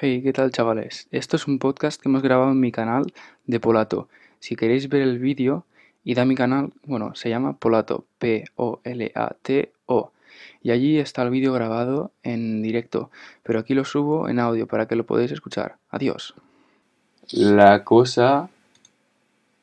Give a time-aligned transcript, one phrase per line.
[0.00, 1.06] Hey, ¿qué tal chavales?
[1.10, 3.12] Esto es un podcast que hemos grabado en mi canal
[3.46, 4.08] de Polato.
[4.40, 5.64] Si queréis ver el vídeo,
[6.04, 10.10] id a mi canal, bueno, se llama Polato, P-O-L-A-T-O.
[10.62, 13.10] Y allí está el vídeo grabado en directo,
[13.42, 15.76] pero aquí lo subo en audio para que lo podáis escuchar.
[15.90, 16.34] Adiós.
[17.30, 18.48] La cosa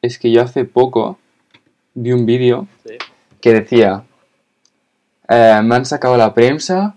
[0.02, 1.20] es que yo hace poco
[1.94, 2.98] vi un vídeo Sí.
[3.42, 4.04] que decía,
[5.28, 6.96] eh, me han sacado la prensa,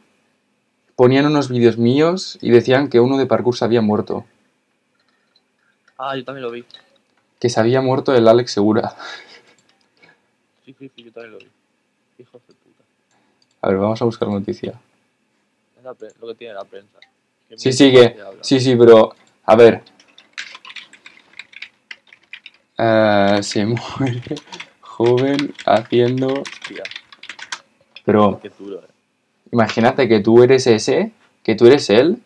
[0.96, 4.24] ponían unos vídeos míos y decían que uno de parkour se había muerto,
[5.96, 6.64] Ah, yo también lo vi.
[7.38, 8.96] que se había muerto el Alex Segura.
[10.64, 11.48] Sí, sí, sí, yo también lo vi.
[12.18, 12.82] Hijos de puta.
[13.62, 14.74] A ver, vamos a buscar noticia.
[15.78, 16.98] Es la lo que tiene la prensa.
[17.48, 19.82] Que Sí, sí, que, sí, sí, pero, a ver.
[22.78, 23.64] Eh, se
[23.98, 24.22] muere
[24.80, 26.26] joven haciendo...
[26.42, 26.82] Hostia,
[28.04, 28.88] Pero qué duro, eh.
[29.54, 31.12] Imagínate que tú eres ese,
[31.44, 32.18] que tú eres él,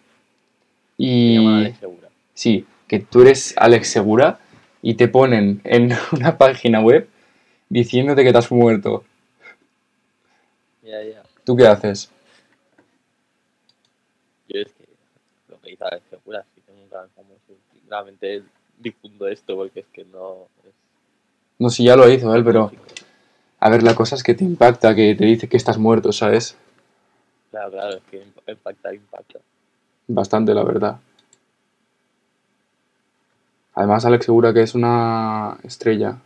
[0.96, 1.36] y...
[1.46, 2.08] Alex Segura.
[2.34, 4.40] Sí, que tú eres Alex Segura
[4.80, 7.08] y te ponen en una página web
[7.68, 9.04] diciéndote que te has muerto.
[10.82, 11.22] Ya, ya.
[11.44, 12.10] ¿Tú qué haces?
[14.48, 14.84] Yo es que
[15.48, 17.40] lo que hizo Alex Segura, sí que nunca famoso.
[17.88, 18.42] Realmente
[18.78, 20.48] difundo esto porque es que no.
[20.66, 20.72] Es
[21.58, 22.72] No sé, ya lo hizo él, pero
[23.60, 26.56] a ver, la cosa es que te impacta, que te dice que estás muerto, ¿sabes?
[27.50, 29.38] Claro, claro, es que imp- impacta, impacta.
[30.06, 30.98] Bastante, la verdad.
[33.74, 36.18] Además, Alex Segura que es una estrella.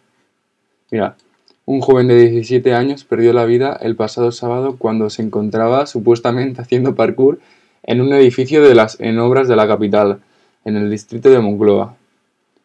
[0.91, 1.17] Mira,
[1.65, 6.61] un joven de 17 años perdió la vida el pasado sábado cuando se encontraba supuestamente
[6.61, 7.39] haciendo parkour
[7.85, 10.21] en un edificio de las en obras de la capital,
[10.65, 11.97] en el distrito de Moncloa.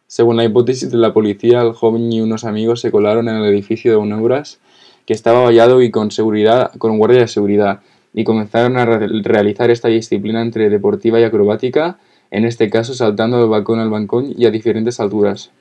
[0.08, 3.46] Según la hipótesis de la policía, el joven y unos amigos se colaron en el
[3.46, 4.60] edificio de obras
[5.06, 7.82] que estaba vallado y con seguridad, con guardia de seguridad,
[8.14, 12.00] y comenzaron a re- realizar esta disciplina entre deportiva y acrobática,
[12.32, 15.52] en este caso saltando de balcón al balcón y a diferentes alturas.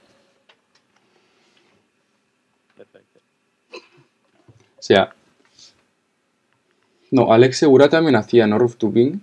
[2.77, 3.21] Perfecto.
[4.79, 5.15] O sea,
[7.11, 8.59] no, Alex Segura también hacía, ¿no?
[8.59, 9.21] Rooftoping,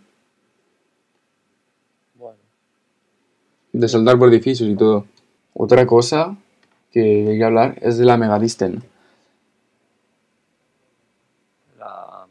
[2.16, 2.38] Bueno,
[3.74, 5.06] de saltar por edificios y todo.
[5.54, 6.38] Otra cosa
[6.92, 8.84] que quería hablar es de la Megalisten.
[11.78, 12.28] la.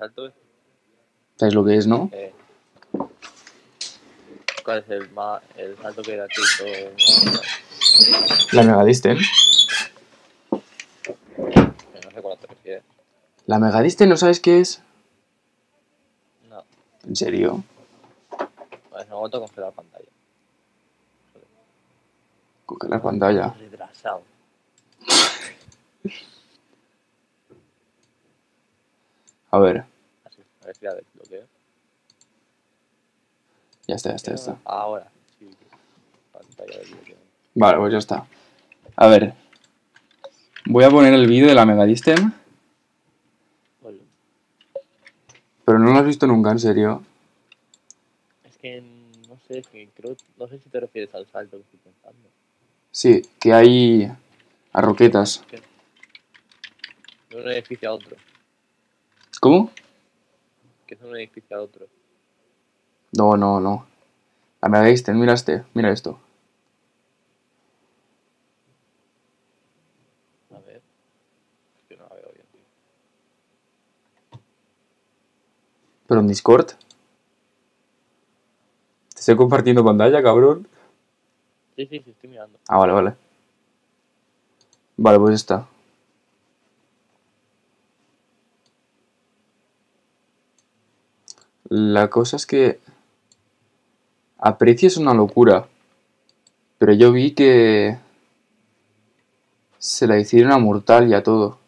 [0.00, 0.32] El salto es.
[1.36, 2.08] ¿Sabéis lo que es, no?
[2.12, 2.32] Eh,
[4.64, 6.64] ¿Cuál es el, más, el salto que aquí hizo?
[8.52, 9.18] La Megalisten.
[10.50, 12.82] Que no sé cuál te refieres.
[13.44, 14.80] ¿La Megalisten no sabes qué es?
[16.48, 16.64] No,
[17.06, 17.62] ¿En serio?
[18.94, 20.08] en ese momento congelar pantalla.
[22.64, 23.54] Coge la pantalla.
[23.58, 24.22] Retrasado.
[29.52, 29.84] A ver,
[30.24, 31.44] Así, a ver si la desbloqueo.
[33.88, 34.58] ya está, ya está, ya está.
[34.64, 35.50] Ahora, sí.
[36.32, 37.16] Pantalla de.
[37.54, 38.26] Vale, pues ya está.
[38.96, 39.34] A ver.
[40.66, 42.32] Voy a poner el vídeo de la Megalisten,
[43.80, 43.98] Bueno,
[45.64, 47.02] pero no lo has visto nunca, en serio.
[48.44, 48.82] es que
[49.28, 52.28] no sé, es que creo, no sé si te refieres al salto que estoy pensando.
[52.92, 54.12] Sí, que hay
[54.72, 55.42] a roquetas.
[57.30, 58.16] De un edificio a otro.
[59.40, 59.70] ¿Cómo?
[60.86, 61.86] Que es un edificio a otro.
[63.12, 63.86] No, no, no.
[64.60, 66.20] La Megalisten, mira este, mira esto.
[70.54, 70.82] A ver.
[71.78, 74.40] Es que no la veo bien, tío.
[76.06, 76.66] Pero en Discord.
[76.66, 76.76] Te
[79.20, 80.68] estoy compartiendo pantalla, cabrón.
[81.76, 82.58] Sí, sí, sí, estoy mirando.
[82.68, 83.14] Ah, vale, vale.
[84.98, 85.66] Vale, pues está.
[91.70, 92.80] La cosa es que
[94.38, 95.68] a precio es una locura.
[96.78, 97.96] Pero yo vi que
[99.78, 101.58] se la hicieron a Mortal y a todo.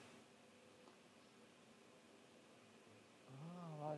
[3.81, 3.95] Ah.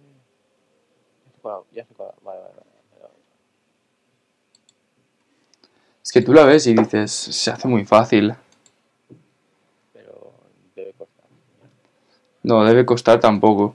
[6.03, 8.35] Es que tú la ves y dices, se hace muy fácil.
[9.95, 10.33] Pero
[10.77, 11.25] debe costar.
[12.43, 13.75] No, debe costar tampoco.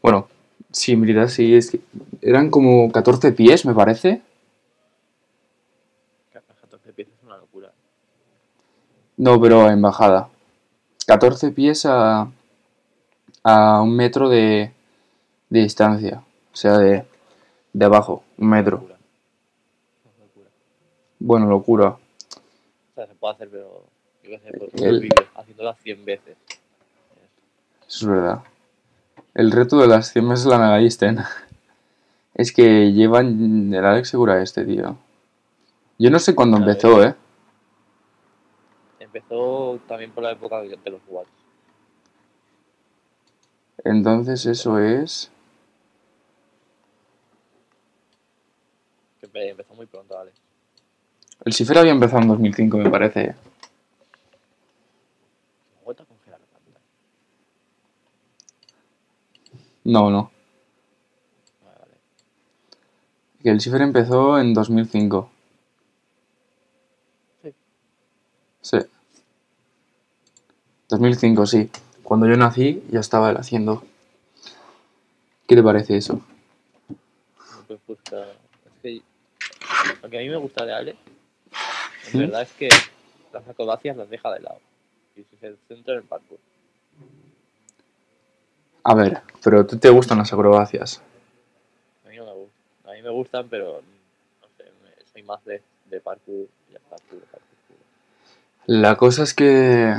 [0.00, 0.26] Bueno,
[0.72, 1.80] sí, en realidad sí, es que
[2.22, 4.22] eran como 14 pies, me parece.
[6.32, 7.72] 14 piezas es una locura.
[9.16, 10.28] No, pero en bajada.
[11.06, 12.30] 14 pies a,
[13.42, 14.72] a un metro de,
[15.48, 16.22] de distancia.
[16.52, 17.04] O sea, de,
[17.72, 18.76] de abajo, un metro.
[18.78, 18.96] Locura.
[20.04, 20.48] Una locura.
[21.18, 21.88] Bueno, locura.
[21.88, 21.98] O
[22.94, 23.84] sea, se puede hacer, pero
[24.24, 25.10] yo qué sé, por El- el...
[25.34, 26.36] haciéndola 100 veces.
[27.88, 28.42] Eso es verdad.
[29.34, 31.18] El reto de las 100 meses de la Megalisten.
[32.34, 33.74] Es que llevan.
[33.74, 34.96] El Alex segura este, tío.
[35.98, 37.14] Yo no sé cuándo empezó, ¿eh?
[38.98, 41.30] Empezó también por la época de los Watts.
[43.84, 45.30] Entonces eso es.
[49.32, 50.32] Empezó muy pronto, ¿vale?
[51.44, 53.20] El Cifer había empezado en 2005, me parece.
[53.20, 53.30] Me
[55.80, 56.80] he vuelto a congelar la pantalla.
[59.84, 60.30] No, no.
[61.64, 61.94] Vale, vale.
[63.42, 65.30] Que el Cifer empezó en 2005.
[67.42, 67.54] Sí.
[68.60, 68.78] Sí.
[70.88, 71.70] 2005, sí.
[72.02, 73.84] Cuando yo nací ya estaba él haciendo.
[75.46, 76.20] ¿Qué te parece eso?
[77.68, 78.32] Me gusta.
[78.32, 79.02] Es que.
[80.02, 80.90] Lo que a mí me gusta de Ale,
[82.06, 82.18] en ¿Sí?
[82.18, 82.68] verdad es que
[83.32, 84.60] las acrobacias las deja de lado.
[85.16, 86.38] Y se centra en el parkour.
[88.82, 91.02] A ver, pero ¿tú te gustan las acrobacias?
[92.06, 92.90] A mí no me gustan.
[92.90, 93.82] A mí me gustan, pero
[94.40, 94.64] no sé,
[95.12, 96.46] soy más de, de parkour.
[96.70, 97.20] y parkour.
[97.20, 97.80] puro.
[98.66, 99.94] La cosa es que.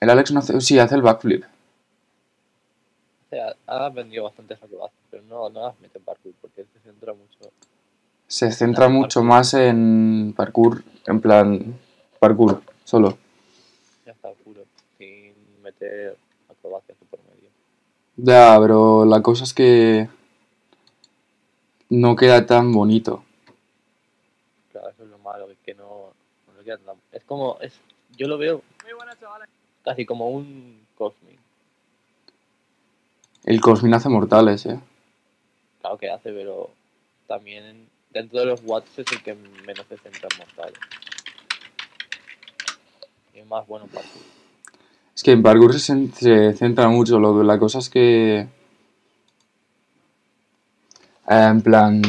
[0.00, 0.60] El Alex no hace.
[0.60, 1.44] Sí, hace el backflip.
[1.44, 6.80] O sea, ha aprendido bastantes acrobacias, pero no, no las mete en parkour porque se
[6.80, 7.52] centra mucho.
[8.26, 9.28] Se centra mucho parkour.
[9.36, 11.78] más en parkour, en plan.
[12.18, 13.18] Parkour, solo.
[14.06, 14.62] Ya está, puro.
[14.96, 16.16] Sin meter
[16.50, 17.48] acrobacias de por medio.
[18.20, 20.08] Ya, pero la cosa es que.
[21.88, 23.24] No queda tan bonito.
[24.72, 26.12] Claro, eso es lo malo, es que no,
[26.46, 27.80] no le queda tan- Es como, es,
[28.16, 28.60] yo lo veo
[29.84, 31.38] casi como un Cosmic.
[33.44, 34.78] El Cosmin hace mortales, eh.
[35.80, 36.68] Claro que hace, pero
[37.26, 40.78] también dentro de los watts es el que menos se centra en mortales.
[43.32, 44.22] Y es más bueno en parkour.
[45.18, 47.18] Es que en parkour se, cen- se centra mucho.
[47.18, 48.38] Lo, la cosa es que.
[48.38, 48.46] eh,
[51.28, 52.00] en plan.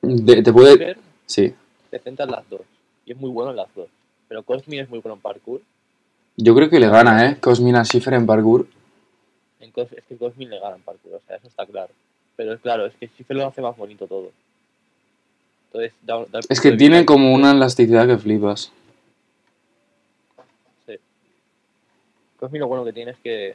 [0.00, 0.96] De- te puede.
[1.26, 1.52] Sí.
[1.90, 2.62] se centra en las dos.
[3.04, 3.88] Y es muy bueno en las dos.
[4.28, 5.60] Pero Cosmic es muy bueno en parkour.
[6.38, 7.36] Yo creo que le gana, eh.
[7.38, 8.66] Cosmin a Schiffer en parkour.
[9.60, 11.92] En Cos- es que Cosmic le gana en parkour, o sea, eso está claro.
[12.36, 14.30] Pero es claro, es que Schiffer lo hace más bonito todo.
[15.66, 18.72] Entonces, da- da Es que tiene como una elasticidad que flipas.
[20.86, 20.94] Sí.
[22.40, 23.54] Cosmi lo bueno que tiene es que.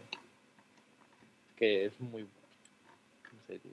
[1.57, 2.21] que es muy.
[2.21, 2.27] No
[3.47, 3.71] sé, tío.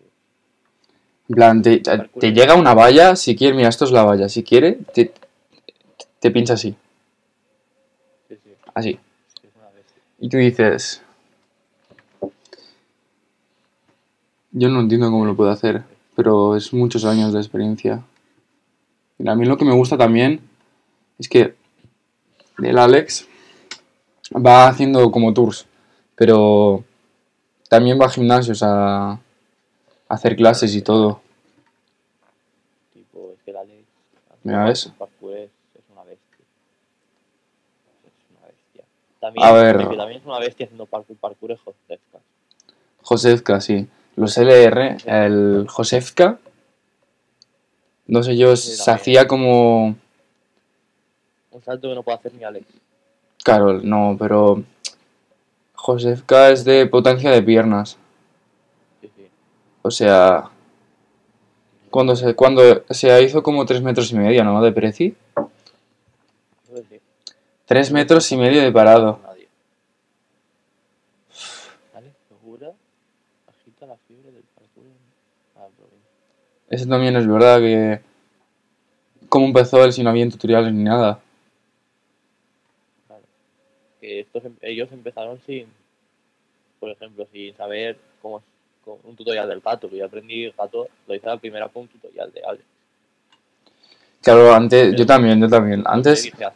[1.29, 4.29] En plan, te, te- te llega una valla, si quiere, mira, esto es la valla.
[4.29, 5.13] Si quiere, te,
[6.19, 6.75] te pincha así,
[8.29, 8.99] Sí, sí, así.
[9.57, 9.69] una.
[10.19, 11.03] Y tú dices.
[14.55, 15.83] Yo no entiendo cómo lo puede hacer,
[16.15, 18.03] pero es muchos años de experiencia.
[19.19, 20.41] Mira, a mí lo que me gusta también
[21.19, 21.55] es que
[22.63, 23.27] el Alex
[24.35, 25.67] va haciendo como tours,
[26.15, 26.85] pero
[27.69, 29.21] también va a gimnasios a, a
[30.09, 31.21] hacer clases y todo.
[32.93, 33.85] Tipo, es que Alex.
[34.43, 34.87] Mira, ¿ves?
[34.87, 36.45] el parkour es, es una bestia.
[38.05, 38.85] Es una bestia.
[39.21, 39.89] También, A ver.
[39.89, 42.19] que también es una bestia haciendo parkour, parkour es Josefka.
[43.03, 43.89] Josefka, sí.
[44.17, 46.39] Los LR, el Josefka,
[48.07, 49.97] no sé yo, Sí, se hacía como...
[51.51, 52.67] Un salto que no puede hacer ni Alex.
[53.43, 54.63] Claro, no, pero
[55.75, 57.99] Josefka es de potencia de piernas.
[59.83, 60.49] O sea,
[61.91, 64.63] cuando se, cuando se hizo como 3 metros y medio, ¿no?
[64.63, 65.17] De Preci.
[65.37, 67.01] Eso sí.
[67.67, 69.19] 3 metros y medio de parado.
[69.25, 69.49] Nadie.
[73.49, 74.85] Agita la fiebre del parkour.
[76.71, 78.01] Eso también es verdad que...
[79.29, 81.19] ¿Cómo empezó él si no había tutoriales ni nada?
[84.03, 85.67] Que estos, em- ellos empezaron sin,
[86.79, 88.45] por ejemplo, sin saber cómo es
[88.85, 91.83] con un tutorial del gato, que yo aprendí gato, lo hice a la primera con
[91.83, 92.65] un tutorial de Alex.
[94.21, 95.83] Claro, antes, yo también, yo también.
[95.87, 96.53] Antes dije a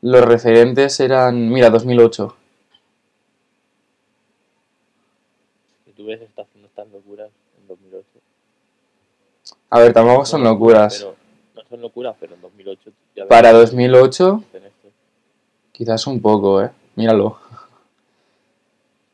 [0.00, 2.36] los referentes eran, mira, 2008.
[5.84, 8.06] Que tú ves, está haciendo estas locuras en 2008.
[9.70, 10.98] A ver, tampoco son locuras.
[10.98, 11.16] Pero,
[11.56, 14.47] no son locuras, pero en 2008 ya ves Para que 2008, hacen esto.
[15.78, 16.70] Quizás un poco, ¿eh?
[16.96, 17.38] Míralo.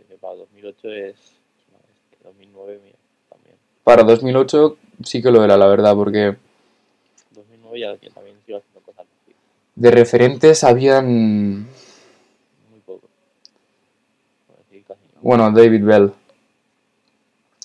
[0.09, 2.19] Que para 2008 es, es una bestia.
[2.25, 2.97] 2009 mira,
[3.29, 3.57] también.
[3.85, 6.37] Para 2008 sí que lo era, la verdad, porque
[7.33, 9.35] 2009 ya, también sigo haciendo cosas así.
[9.75, 11.65] de referentes habían,
[12.71, 13.09] Muy poco.
[14.89, 15.21] Casi no.
[15.21, 16.13] bueno, David Bell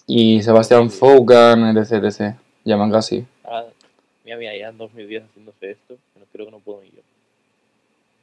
[0.08, 2.36] y Sebastián Foucan, etc, etc.
[2.66, 3.26] Llaman casi.
[3.46, 3.70] Ahora,
[4.26, 6.99] mira, mira, ya en 2010 haciéndose esto, pero creo que no puedo ni yo.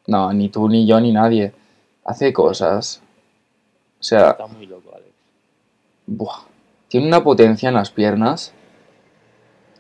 [0.06, 1.52] No, ni tú, ni yo, ni nadie.
[2.04, 3.02] Hace cosas.
[3.98, 5.10] O sea, Está muy loco, Alex.
[6.06, 6.44] buah,
[6.88, 8.52] tiene una potencia en las piernas.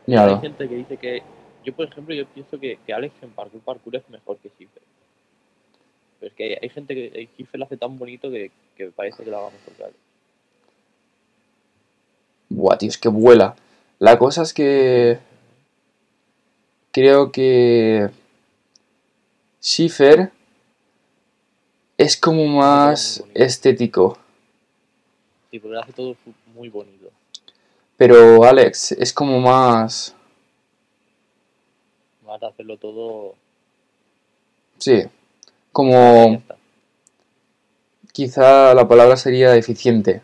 [0.08, 1.22] Hay gente que dice que.
[1.64, 4.82] Yo, por ejemplo, yo pienso que, que Alex en parkour parkour es mejor que Schiffer.
[6.20, 9.30] Pero es que hay gente que Schiffer lo hace tan bonito que, que parece que
[9.30, 9.98] lo haga mejor que Alex.
[12.48, 13.56] Buah, tío, es que vuela.
[13.98, 15.18] La cosa es que.
[16.92, 18.10] Creo que.
[19.66, 20.30] Schiffer
[21.98, 24.16] es como más estético.
[25.50, 26.16] Sí, porque hace todo
[26.54, 27.10] muy bonito.
[27.96, 30.14] Pero Alex es como más.
[32.28, 33.34] A hacerlo todo.
[34.78, 35.02] Sí.
[35.72, 36.40] Como.
[38.12, 40.22] Quizá la palabra sería eficiente.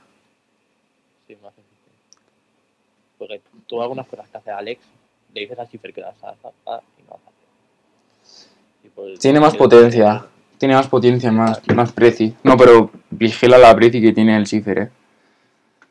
[1.26, 1.90] Sí, más eficiente.
[3.18, 4.80] Porque tú algunas cosas que hace Alex,
[5.34, 6.86] le dices a Schiffer que las hace.
[9.20, 10.26] Tiene más potencia.
[10.58, 12.34] Tiene más potencia, más, más preci.
[12.44, 14.90] No, pero vigila la preci que tiene el Schiffer, eh.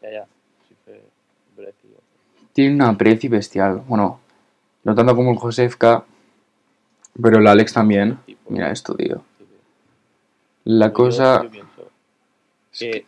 [0.01, 0.25] Ya, ya.
[1.57, 1.87] Breci,
[2.53, 3.83] Tiene una preci bestial.
[3.87, 4.19] Bueno,
[4.83, 6.05] no tanto como el Josefka,
[7.21, 8.17] pero el Alex también.
[8.25, 8.49] tipo.
[8.49, 9.21] Mira esto, tío.
[10.63, 11.43] La cosa.
[12.77, 13.05] que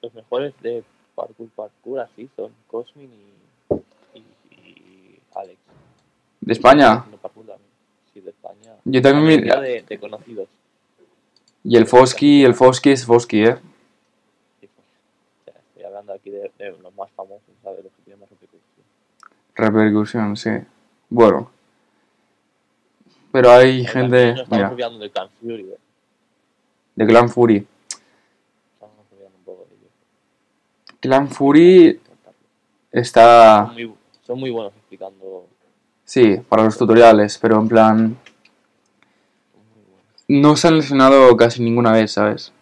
[0.00, 0.84] los mejores de
[1.14, 4.24] parkour parkour así son Cosmin y, y,
[4.56, 5.58] y Alex.
[6.40, 7.00] ¿De España?
[7.00, 7.20] También.
[8.12, 8.74] Sí, de España.
[8.84, 10.48] Yo también me- de, de conocidos.
[11.64, 13.56] Y el Fosky, el Fosky es Fosky, eh.
[14.60, 17.84] Sí, pues, o sea, estoy hablando aquí de, de los más famosos, ¿sabes?
[17.84, 18.60] Los que tienen más repercusión.
[19.54, 20.50] Repercusión, sí.
[21.08, 21.50] Bueno.
[23.30, 24.30] Pero hay Ahora gente.
[24.32, 25.78] Nos estamos Mira, olvidando del Clan Fury, ¿eh?
[26.96, 27.66] de Clan Fury.
[28.74, 29.90] Estamos olvidando un poco de ellos.
[31.00, 33.70] Clan Fury Son está.
[33.72, 33.94] muy,
[34.26, 35.46] son muy buenos explicando.
[36.12, 38.18] Sí, para los tutoriales, pero en plan.
[40.28, 42.52] No se han lesionado casi ninguna vez, ¿sabes?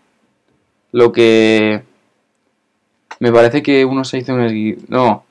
[0.92, 1.83] Lo que.
[3.19, 5.25] Me parece que uno se hizo un esgui- No.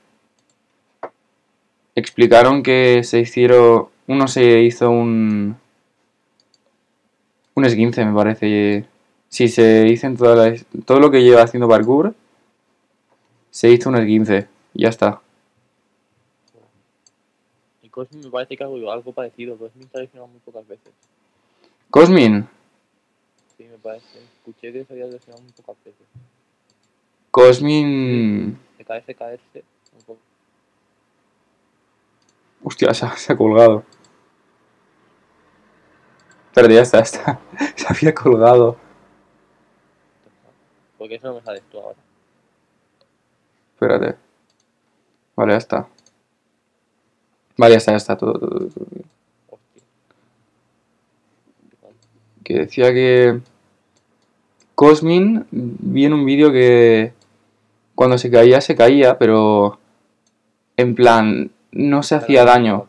[1.94, 3.88] Explicaron que se hicieron.
[4.06, 5.56] Uno se hizo un.
[7.54, 8.84] Un esguince, me parece.
[9.30, 10.56] Sí, se hizo en toda la...
[10.84, 12.14] todo lo que lleva haciendo parkour.
[13.50, 14.46] Se hizo un esguince.
[14.74, 15.22] Ya está.
[17.90, 19.56] Cosmin me parece que algo, algo parecido.
[19.56, 20.92] Cosmin se ha lesionado muy pocas veces.
[21.90, 22.48] Cosmin.
[23.56, 24.18] Sí, me parece.
[24.18, 26.06] Escuché que se había lesionado muy pocas veces.
[27.30, 28.58] Cosmin.
[28.78, 29.64] De caerse, caerse.
[29.96, 30.20] Un poco.
[32.62, 33.84] Hostia, se ha, se ha colgado.
[36.54, 37.40] Pero ya está, está.
[37.76, 38.76] Se había colgado.
[40.98, 41.96] Porque eso no me sabes tú ahora.
[43.74, 44.18] Espérate.
[45.36, 45.88] Vale, ya está.
[47.60, 48.16] Vale, ya está, ya está.
[48.16, 49.04] Todo, todo, todo, todo bien.
[49.50, 49.82] Hostia.
[52.42, 53.40] Que decía que.
[54.74, 57.12] Cosmin vi en un vídeo que.
[57.94, 59.78] Cuando se caía, se caía, pero.
[60.78, 61.50] En plan.
[61.70, 62.88] No se hacía daño.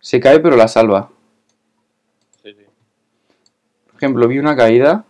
[0.00, 1.10] Se cae, pero la salva.
[2.42, 2.64] Sí, sí.
[3.88, 5.04] Por ejemplo, vi una caída.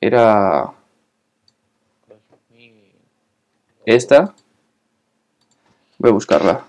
[0.00, 0.72] Era.
[3.84, 4.34] Esta.
[5.98, 6.64] Voy a buscarla.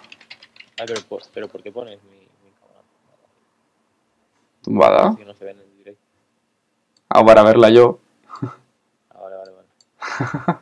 [0.79, 2.81] Ay, pero, por- pero ¿por qué pones mi, mi cámara?
[4.63, 5.15] Tumbada.
[5.17, 6.01] Que no se ve en el directo.
[7.09, 7.99] Ah, para verla yo.
[9.09, 9.67] Ah, vale, vale, vale.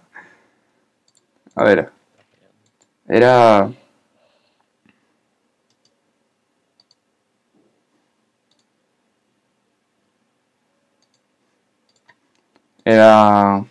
[1.55, 1.91] A ver.
[3.07, 3.69] Era.
[12.83, 13.65] Era.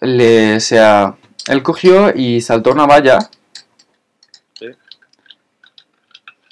[0.00, 1.16] Le, o sea,
[1.48, 3.18] él cogió y saltó una valla
[4.54, 4.66] Sí.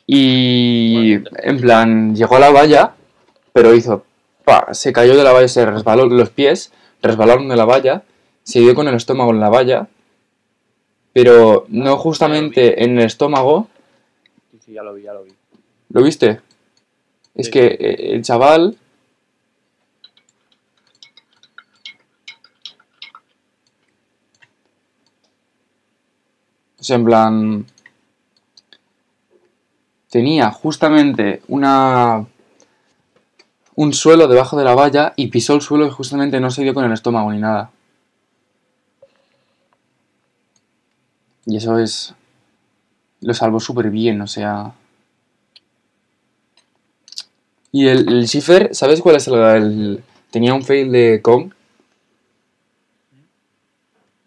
[0.06, 2.94] y Bueno, en plan llegó a la valla,
[3.52, 4.04] pero hizo,
[4.44, 6.72] pa, se cayó de la valla, se resbaló los pies,
[7.02, 8.02] resbalaron de la valla,
[8.42, 9.88] se dio con el estómago en la valla,
[11.12, 13.68] pero no justamente en el estómago,
[14.52, 15.32] Sí, sí, ya lo vi, ya lo vi.
[15.90, 16.40] ¿lo viste?
[17.34, 18.76] Es que eh, el chaval
[26.86, 27.66] sea, en plan.
[30.10, 32.26] Tenía justamente una.
[33.76, 36.74] Un suelo debajo de la valla y pisó el suelo y justamente no se dio
[36.74, 37.70] con el estómago ni nada.
[41.46, 42.14] Y eso es.
[43.20, 44.72] Lo salvó súper bien, o sea.
[47.70, 51.52] Y el, el Schiffer, ¿sabes cuál es el, el- Tenía un fail de Kong.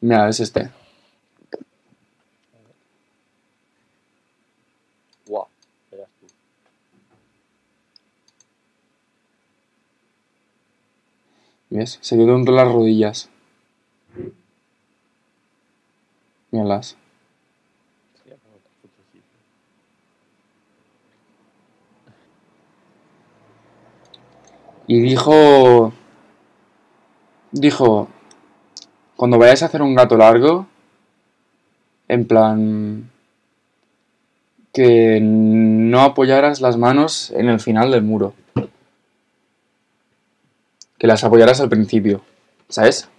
[0.01, 0.69] Mira, es este.
[5.27, 5.47] Guau,
[5.91, 6.27] verás tú.
[11.69, 11.99] ¿Ves?
[12.01, 13.29] Se quedó entre las rodillas.
[16.51, 16.97] Míralas.
[24.87, 25.93] Y dijo...
[27.51, 28.07] Dijo...
[29.15, 30.65] Cuando vayáis a hacer un gato largo...
[32.07, 33.11] En plan...
[34.73, 38.33] Que no apoyaras las manos en el final del muro.
[40.99, 42.21] Que las apoyaras al principio.
[42.67, 43.09] ¿Sabes?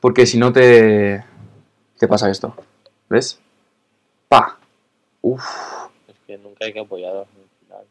[0.00, 1.24] Porque si no te...
[1.98, 2.54] Te pasa esto.
[3.10, 3.38] ¿Ves?
[4.28, 4.58] ¡Pa!
[5.20, 5.44] Uf.
[6.08, 7.84] Es que nunca hay que apoyar al final.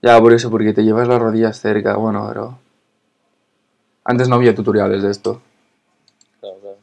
[0.00, 2.58] Ya, por eso, porque te llevas las rodillas cerca, bueno, pero...
[4.04, 5.42] Antes no había tutoriales de esto.
[6.40, 6.78] Claro,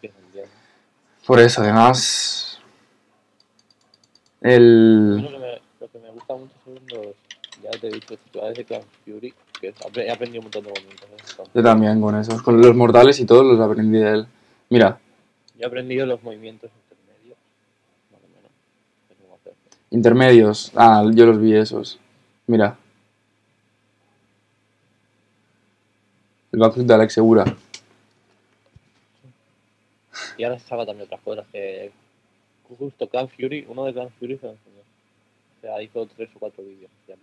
[0.00, 0.48] claro.
[1.26, 2.60] Por eso, además...
[4.42, 5.16] El...
[5.16, 7.16] Lo que, me, lo que me gusta mucho son los,
[7.62, 11.08] ya te he dicho, tutoriales de Clan Fury, que he aprendido un montón de movimientos.
[11.10, 11.42] ¿eh?
[11.54, 12.42] Yo también con esos.
[12.42, 14.26] Con los mortales y todos los aprendí de él.
[14.70, 14.98] Mira,
[15.56, 17.38] Yo he aprendido los movimientos intermedios,
[18.10, 18.50] más o menos,
[19.90, 20.72] intermedios.
[20.74, 21.98] Ah, yo los vi esos.
[22.46, 22.78] Mira.
[26.52, 27.44] El backflip de Alex Segura.
[30.36, 31.92] Y ahora se saca también otras cosas que
[32.78, 34.81] justo Clan Fury, uno de Clan Fury se lo enseñó.
[35.62, 37.14] Sea, hizo tres o cuatro vídeos, ya.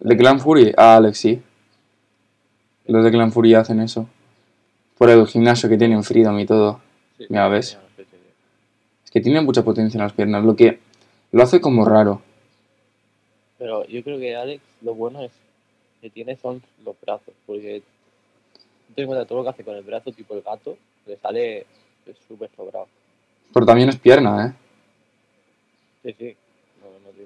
[0.00, 0.72] ¿De Clan Fury?
[0.76, 1.42] Ah, Alex, sí.
[2.86, 4.08] Los de Clan Fury hacen eso.
[4.96, 6.80] Por el gimnasio que tienen Freedom y todo.
[7.18, 7.76] Sí, mira, ¿ves?
[9.04, 10.44] Es que tiene mucha potencia en las piernas.
[10.44, 10.78] Lo que
[11.32, 12.22] lo hace como raro.
[13.58, 15.32] Pero yo creo que Alex, lo bueno es
[16.00, 17.82] que tiene son los brazos, porque
[18.94, 20.76] ten en cuenta todo lo que hace con el brazo, tipo el gato,
[21.06, 21.66] le sale
[22.28, 22.86] súper sobrado.
[23.52, 24.52] Pero también es pierna, ¿eh?
[26.04, 26.36] Sí, sí.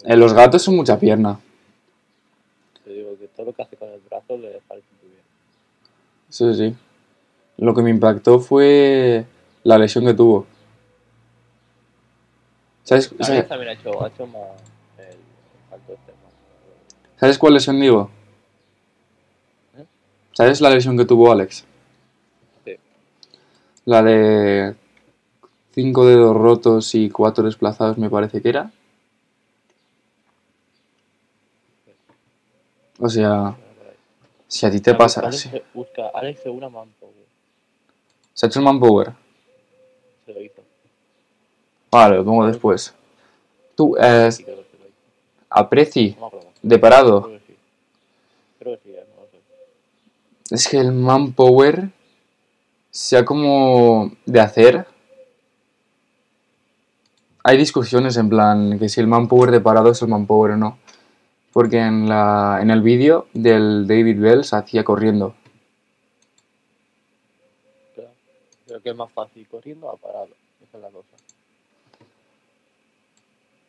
[0.04, 1.38] En los gatos son mucha pierna.
[2.84, 5.22] te digo que todo lo que hace con el brazo le sale muy bien.
[6.28, 6.76] Sí, sí.
[7.58, 9.24] Lo que me impactó fue
[9.64, 10.46] la lesión que tuvo.
[12.84, 14.42] ¿Sabes, Alex sabes, también ha hecho, ha hecho más
[14.98, 15.16] el,
[15.92, 16.32] este más.
[17.18, 18.10] sabes cuál lesión digo?
[19.76, 19.84] ¿Eh?
[20.32, 21.64] ¿Sabes la lesión que tuvo Alex?
[22.64, 22.76] Sí.
[23.86, 24.76] La de
[25.72, 28.70] cinco dedos rotos y cuatro desplazados, me parece que era.
[32.98, 33.54] O sea,
[34.48, 35.20] si a ti te pasa...
[35.20, 35.48] Alex, sí.
[35.50, 37.14] se- busca Alex Segura Manpower.
[38.34, 39.12] ¿Se ha hecho el manpower?
[40.24, 40.62] Se lo hizo.
[41.90, 42.94] Vale, lo pongo después.
[43.74, 44.28] Tú, eh,
[45.50, 46.30] apreci, No
[46.62, 47.22] de parado.
[47.22, 47.56] Creo que sí.
[48.58, 50.54] Creo que sí, no lo sé.
[50.54, 51.90] Es que el manpower
[52.90, 54.86] sea como de hacer.
[57.44, 60.78] Hay discusiones en plan que si el manpower de parado es el manpower o no.
[61.56, 65.34] Porque en, la, en el vídeo del David Bell se hacía corriendo.
[67.94, 68.10] Claro.
[68.66, 70.28] Creo que es más fácil corriendo a parado.
[70.62, 71.08] Esa es la cosa.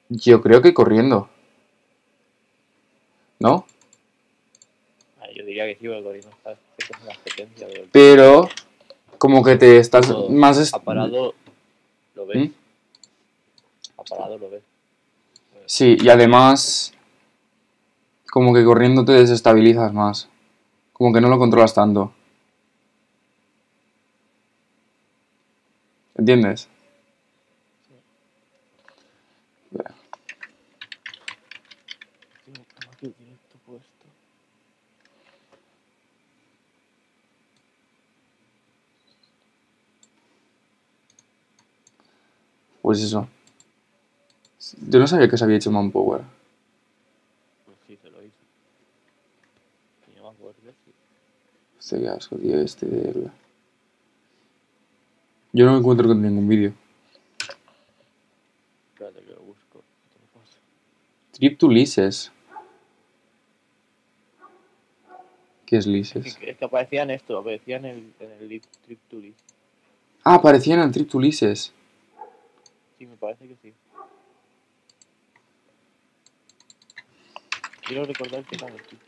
[0.09, 1.29] Yo creo que corriendo.
[3.39, 3.65] ¿No?
[5.21, 6.57] Ah, yo diría que sí, porque corriendo está es
[7.01, 8.49] una del Pero
[9.17, 10.27] como que te estás Todo.
[10.27, 10.57] más...
[10.57, 11.33] est- A parado
[12.15, 12.49] lo ves.
[12.49, 12.53] ¿Mm?
[13.97, 14.63] A parado lo ves.
[15.65, 16.91] Sí, y además
[18.37, 20.29] como que corriendo te desestabilizas más.
[20.93, 22.11] Como que no lo controlas tanto.
[26.15, 26.69] ¿Entiendes?
[42.83, 43.27] Pues eso.
[44.87, 46.21] Yo no sabía que se había hecho Manpower.
[47.65, 48.35] Pues sí, se lo hizo.
[50.11, 50.93] Y yo me acuerdo, sí.
[51.87, 53.29] Este qué asco, tío, este de...
[55.53, 56.73] Yo no me encuentro con ningún vídeo.
[58.93, 59.81] Espérate que lo busco.
[61.31, 62.33] Trip to Lises.
[65.65, 66.35] ¿Qué es Lises?
[66.35, 69.39] que- es que aparecía en esto, aparecía en el, en el trip to list.
[70.25, 71.71] Ah, aparecía en el Trip to Lises.
[72.97, 73.73] Sí, me parece que sí.
[77.87, 79.06] Quiero recordar que era el trip.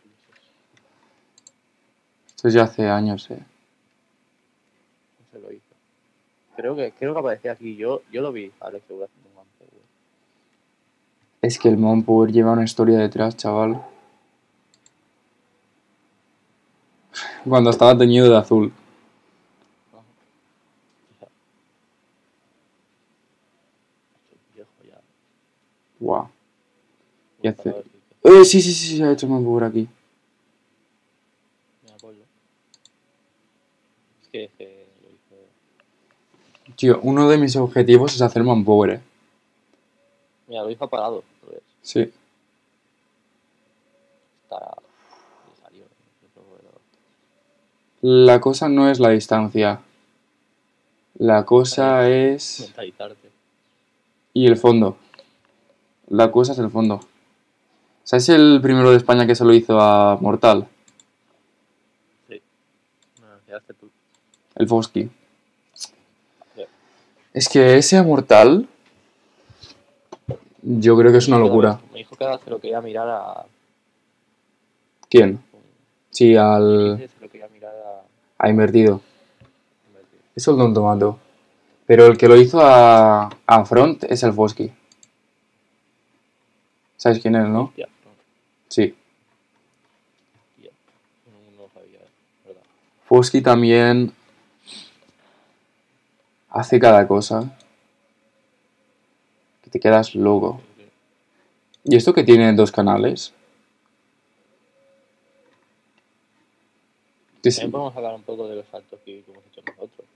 [2.40, 3.38] Esto es ya hace años, eh.
[5.20, 5.62] No se lo hizo.
[6.56, 7.76] Creo que, creo que aparecía aquí.
[7.76, 9.46] Yo, yo lo vi, Alex Segura haciendo un.
[11.42, 13.84] Es que el Manpower lleva una historia detrás, chaval.
[17.44, 18.72] Cuando estaba teñido de azul.
[26.00, 26.30] Guau.
[27.44, 29.88] Hace- Para ver si- Eh, sí, sí, sí, se ha hecho Manpower aquí.
[34.40, 36.76] Que, es que lo hizo.
[36.76, 39.02] Tío, uno de mis objetivos es hacer manpower, eh.
[40.48, 41.24] Mira, lo hizo parado.
[41.44, 41.62] ¿lo ves?
[41.82, 42.12] Sí.
[44.50, 45.86] Salió.
[46.50, 46.70] bueno.
[48.02, 49.82] La cosa no es la distancia.
[51.16, 52.62] La cosa es...
[52.68, 53.30] Mentalizarte.
[54.34, 54.98] Y el fondo.
[56.08, 57.02] La cosa es el fondo.
[58.04, 60.68] ¿Sabes el primero de España que se lo hizo a Mortal?
[62.30, 63.92] No, quedaste tú.
[64.60, 65.10] El Foski.
[66.56, 66.66] Ya.
[67.34, 68.68] Es que ese a Mortal...
[70.62, 71.80] Yo creo que es una locura.
[71.94, 73.46] Me dijo que ahora se lo quería mirar a.
[75.10, 75.42] ¿Quién?
[76.10, 76.98] Sí, al...
[76.98, 78.46] Se lo quería mirar a.
[78.46, 79.00] a invertido.
[80.36, 81.18] Eso el Don Tomato.
[81.86, 84.70] Pero el que lo hizo a, a Front es el Foski.
[86.98, 87.72] ¿Sabes quién es, no?
[88.68, 88.94] Sí.
[90.58, 92.00] No, no sabía,
[92.46, 92.64] ¿verdad?
[93.06, 94.14] Foski también
[96.50, 97.58] hace cada cosa.
[99.64, 100.62] Que te quedas loco.
[100.78, 100.90] Sí, sí.
[101.86, 103.34] ¿Y esto que tiene dos canales?
[107.42, 110.08] Sí, También podemos hablar un poco de los saltos que, hemos hecho nosotros.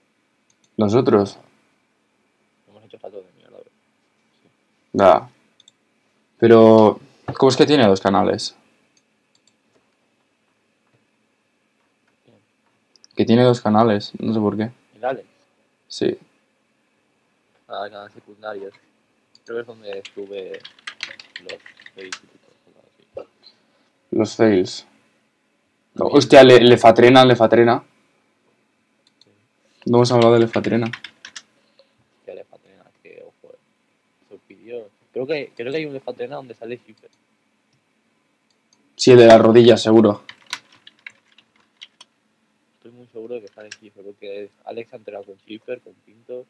[0.76, 1.38] Nosotros.
[2.67, 3.58] Hemos hecho saltos de mierda.
[3.58, 3.72] ¿verdad?
[4.91, 5.30] Da.
[6.38, 7.00] Pero,
[7.38, 8.56] ¿cómo es que tiene dos canales?
[13.15, 14.72] Que tiene dos canales, no sé por qué.
[14.96, 15.28] El Alex,
[15.94, 16.18] Sí.
[17.68, 18.72] a canal secundario.
[19.46, 20.60] Creo que es donde estuve
[21.44, 21.60] los
[21.96, 23.28] así.
[24.10, 24.88] Los fails.
[25.94, 27.84] No, hostia, le, Lefatrena, Lefatrena.
[29.86, 30.90] No hemos hablado de Lefatrena.
[32.26, 33.54] Que le patrena, que ojo.
[34.26, 34.88] Esos vídeos.
[35.12, 37.12] Creo que, creo que hay un de patrena donde sale Shipper.
[38.96, 40.24] Sí, el de las rodillas, seguro.
[42.78, 43.06] Estoy muy
[43.84, 46.46] Shipper, porque Alex ha entrenado con Shipper, con Pintos.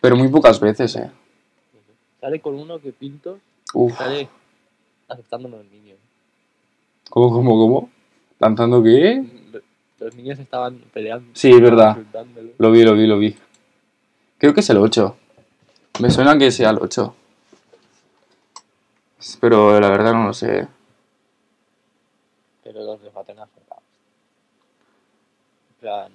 [0.00, 1.10] Pero muy pocas veces, eh.
[2.20, 3.40] Sale con uno que Pintos
[3.74, 3.96] Uf.
[3.96, 4.28] sale
[5.08, 5.96] aceptándome al niño.
[7.10, 7.90] ¿Cómo, cómo, cómo?
[8.38, 9.24] ¿Lanzando qué?
[9.98, 11.30] Los niños estaban peleando.
[11.34, 11.98] Sí, es verdad.
[12.58, 13.36] Lo vi, lo vi, lo vi.
[14.38, 15.16] Creo que es el 8.
[16.00, 17.14] Me suena que sea el 8.
[19.40, 20.66] Pero la verdad no lo sé.
[22.64, 23.08] Pero los de.
[23.08, 23.38] En
[25.82, 26.12] plan,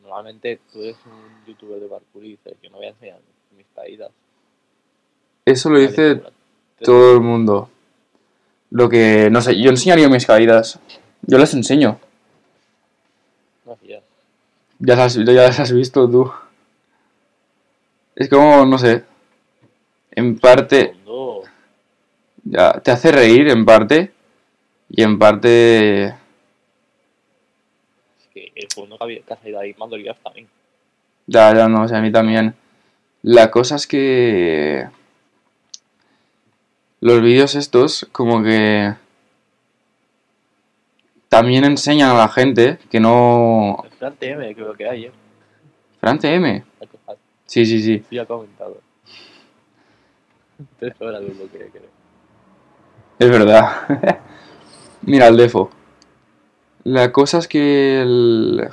[0.00, 3.18] normalmente tú eres un youtuber de parkour y dices que no voy a enseñar
[3.56, 4.10] mis caídas.
[5.44, 6.22] Eso lo dice
[6.82, 7.68] todo el mundo.
[8.70, 10.78] Lo que, no sé, yo enseñaría mis caídas.
[11.22, 11.98] Yo las enseño.
[13.66, 14.00] No hacía.
[14.78, 16.30] Ya las, ya las has visto tú.
[18.14, 19.04] Es como, no sé.
[20.12, 20.94] En parte,
[22.44, 24.12] ya te hace reír en parte.
[24.90, 26.14] Y en parte,
[28.58, 30.46] el me ha dolido mí.
[31.26, 32.54] ya, ya no, o sea, a mí también.
[33.22, 34.88] La cosa es que
[37.00, 38.94] los vídeos estos, como que
[41.28, 43.84] también enseñan a la gente que no.
[43.98, 45.12] Fran TM creo que hay, eh.
[46.00, 46.64] Fran TM.
[47.46, 48.04] Sí, sí, sí.
[48.08, 48.80] Sí, ha comentado.
[50.78, 51.98] Tres horas de bloque, creo.
[53.18, 54.20] Es verdad.
[55.02, 55.70] Mira el defo.
[56.88, 58.66] La cosa es que el.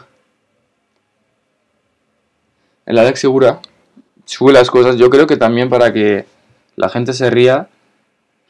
[2.86, 3.60] El Alex Segura
[4.24, 6.26] sube las cosas, yo creo que también para que
[6.78, 7.68] la gente se ría,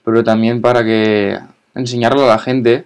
[0.04, 1.40] pero también para que
[1.74, 2.86] enseñarle a la gente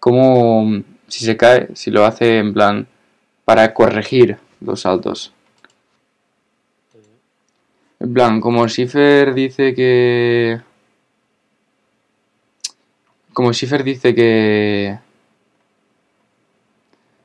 [0.00, 2.88] cómo, si se cae, si lo hace en plan
[3.44, 5.32] para corregir los saltos.
[8.00, 10.60] En plan, como Schiffer dice que.
[13.32, 14.98] Como Schiffer dice que.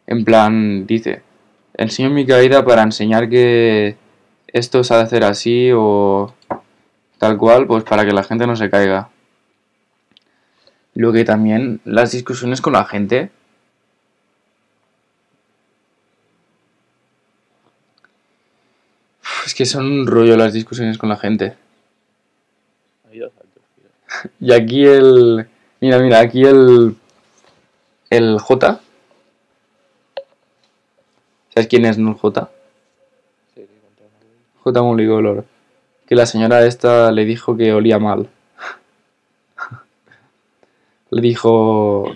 [0.07, 1.21] En plan, dice.
[1.75, 3.97] Enseño mi caída para enseñar que
[4.47, 6.33] esto se ha de hacer así o
[7.19, 9.09] tal cual, pues para que la gente no se caiga.
[10.95, 13.29] Lo que también las discusiones con la gente.
[19.45, 21.55] Es que son un rollo las discusiones con la gente.
[24.39, 25.47] Y aquí el.
[25.79, 26.95] Mira, mira, aquí el.
[28.09, 28.81] El J.
[31.57, 32.51] ¿Sabes quién es J?
[34.63, 35.43] J Moligolor.
[36.05, 38.29] Que la señora esta le dijo que olía mal.
[41.09, 42.13] le dijo.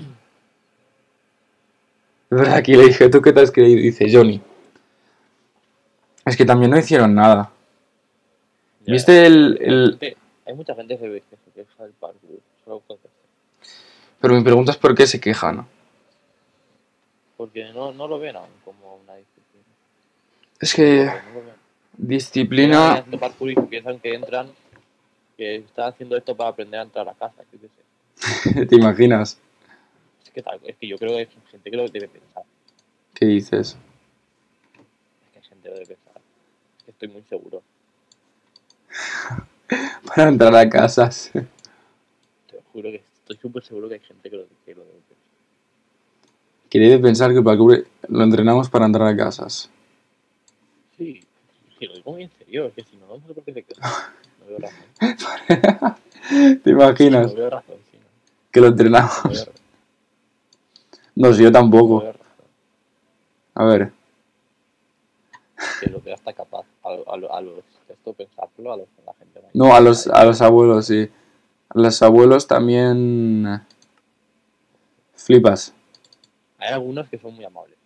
[2.54, 3.82] Aquí le dije, ¿tú qué te has creído?
[3.82, 4.40] Dice, Johnny.
[6.24, 7.52] Es que también no hicieron nada.
[8.86, 11.94] Ya, ¿Viste el, el- Hay mucha gente que se queja del
[12.68, 12.84] con-
[14.20, 15.66] Pero mi pregunta es por qué se quejan.
[17.38, 18.81] Porque no, no lo ven aún como.
[20.62, 21.10] Es que
[21.98, 23.04] disciplina...
[23.42, 24.48] y piensan que entran,
[25.36, 27.44] que están haciendo esto para aprender a entrar a casa.
[28.70, 29.40] ¿Te imaginas?
[30.24, 32.44] Es que, tal- es que yo creo que hay gente que lo debe pensar.
[33.16, 33.76] ¿Qué dices?
[35.26, 36.22] Es que hay gente que lo debe pensar.
[36.78, 37.64] Es que estoy muy seguro.
[40.06, 41.32] Para entrar a casas.
[41.34, 41.42] Te
[42.56, 45.18] lo juro que estoy súper seguro que hay gente que lo, que lo debe pensar.
[46.70, 49.70] Quería pensar que parkour lo entrenamos para entrar a casas.
[51.02, 51.28] Sí,
[51.80, 52.68] y lo digo muy en serio.
[52.68, 53.90] Es que si no, no sé por qué se queja.
[54.40, 54.86] No veo razón.
[56.64, 57.98] ¿Te imaginas No veo razón, sí.
[57.98, 58.08] No,
[58.52, 59.24] que lo no entrenamos?
[59.28, 59.54] veo,
[61.16, 62.00] No sé, yo no tampoco.
[62.00, 62.46] veo razón.
[63.56, 63.94] A ver,
[65.80, 66.66] Que lo veo hasta capaz.
[66.84, 67.64] A, a, a los.
[67.90, 69.56] Esto pensarlo a, los, a la gente mayor.
[69.56, 71.10] no, a los, a los abuelos, sí.
[71.70, 73.46] A los abuelos también...
[73.48, 73.62] eh,
[75.16, 75.74] Flipas.
[76.58, 77.78] Hay algunos que son muy amables.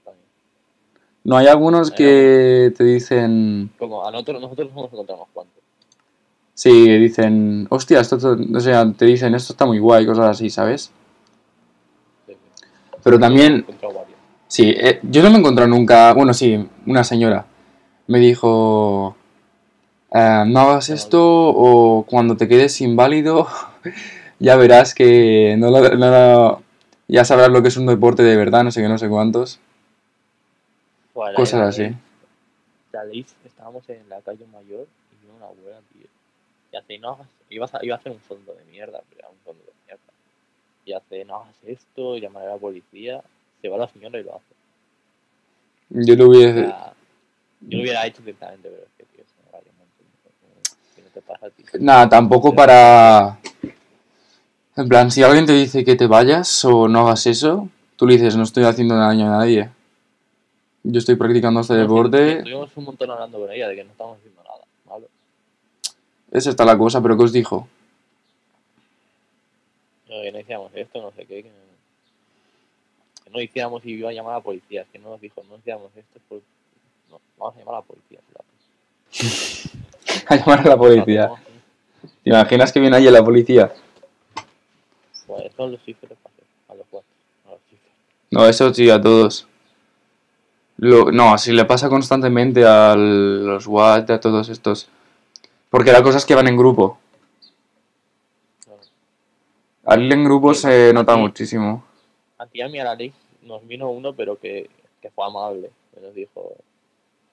[1.25, 3.71] No, hay algunos que te dicen...
[3.77, 5.63] Como a nosotros, nosotros nos unos cuantos.
[6.53, 7.67] Sí, dicen...
[7.69, 8.17] Hostia, esto...
[8.17, 10.91] to- O sea, te dicen, esto está muy guay, cosas así, ¿sabes?
[12.27, 12.37] Sí, sí.
[13.03, 13.65] Pero también...
[14.47, 16.13] Sí, eh, yo no me he encontrado nunca...
[16.13, 17.47] Bueno, sí, una señora
[18.07, 19.15] me dijo...
[20.13, 23.47] eh, no hagas esto o cuando te quedes inválido
[24.39, 26.61] ya verás que no lo- no lo-
[27.07, 29.59] ya sabrás lo que es un deporte de verdad, no sé qué, no sé cuántos.
[31.15, 31.95] Cosas así.
[33.09, 36.07] Ley, estábamos en la calle mayor y vino una abuela, tío.
[36.71, 39.29] Y hace, no hagas, ibas a, iba a hacer un fondo de mierda, pero era
[39.29, 40.13] un fondo de mierda.
[40.85, 43.21] Y hace, no hagas esto, llamaré a la policía.
[43.61, 44.53] Se va la señora y lo hace.
[45.89, 46.65] Yo lo O hubiese...
[46.65, 46.93] sea,
[47.61, 51.21] yo lo hubiera hecho directamente, pero es que, tío, se me vaya un no te
[51.21, 51.63] pasa a ti.
[51.79, 53.39] Nada, tampoco para...
[54.77, 58.15] En plan, si alguien te dice que te vayas o no hagas eso, tú le
[58.15, 59.69] dices, no estoy haciendo daño a nadie.
[60.87, 63.91] Yo estoy practicando este No, deporte, Estuvimos un montón hablando con ella de que no
[63.91, 65.07] estamos haciendo nada malo.
[66.31, 67.67] esa está la cosa, pero ¿qué os dijo?
[70.07, 71.41] No, que no hiciéramos esto, no sé qué.
[71.41, 71.51] Que,
[73.23, 74.83] que no hiciéramos y iba a llamar a la policía.
[74.83, 76.19] Es que no nos dijo, no hiciéramos esto.
[76.29, 76.43] Pues,
[77.09, 78.19] no, vamos a llamar a la policía.
[80.27, 81.27] A llamar a la policía.
[81.27, 81.37] No,
[82.23, 83.71] ¿Te imaginas que viene allí la policía?
[85.27, 87.09] Pues son los cifres para hacer, a los cuatro.
[87.45, 87.59] A los.
[88.31, 89.47] No, eso sí, a todos.
[90.77, 94.89] Lo, no, si le pasa constantemente a los WhatsApp, a todos estos.
[95.69, 96.97] Porque la cosa es que van en grupo.
[99.85, 101.83] Al ir en grupo se nota muchísimo.
[102.37, 104.69] A ti y a mí a la ley nos vino uno, pero que,
[105.01, 105.69] que fue amable.
[106.01, 106.55] Nos dijo,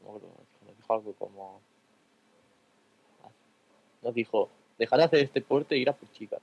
[0.05, 0.27] ¿cómo que
[0.67, 0.95] nos dijo?
[0.95, 1.61] Algo como.
[4.03, 6.41] Nos dijo, dejar de hacer este deporte e ir a por chicas.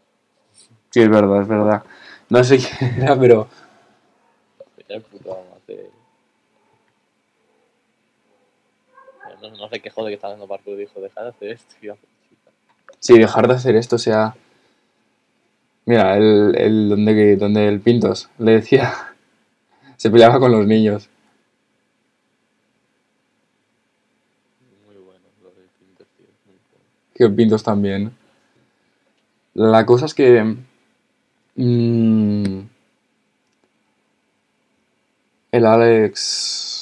[0.89, 1.83] Sí, es verdad, es verdad.
[2.29, 3.47] No sé quién era, pero
[4.87, 5.91] Era el puto hace-
[9.41, 11.97] No, no se quejó de que estaba haciendo parkour, dijo, dejar de hacer esto chicas.
[12.99, 14.35] sí, dejar de hacer esto, o sea.
[15.85, 18.93] Mira, el, el donde, que- donde el Pintos le decía.
[19.97, 21.09] Se peleaba con los niños.
[24.85, 26.27] Muy bueno, lo del Pinter, tío.
[26.45, 26.85] Muy bueno.
[27.15, 28.11] Que Pintos también.
[29.53, 30.55] La cosa es que.
[31.55, 32.59] mm,
[35.51, 36.78] el Alex.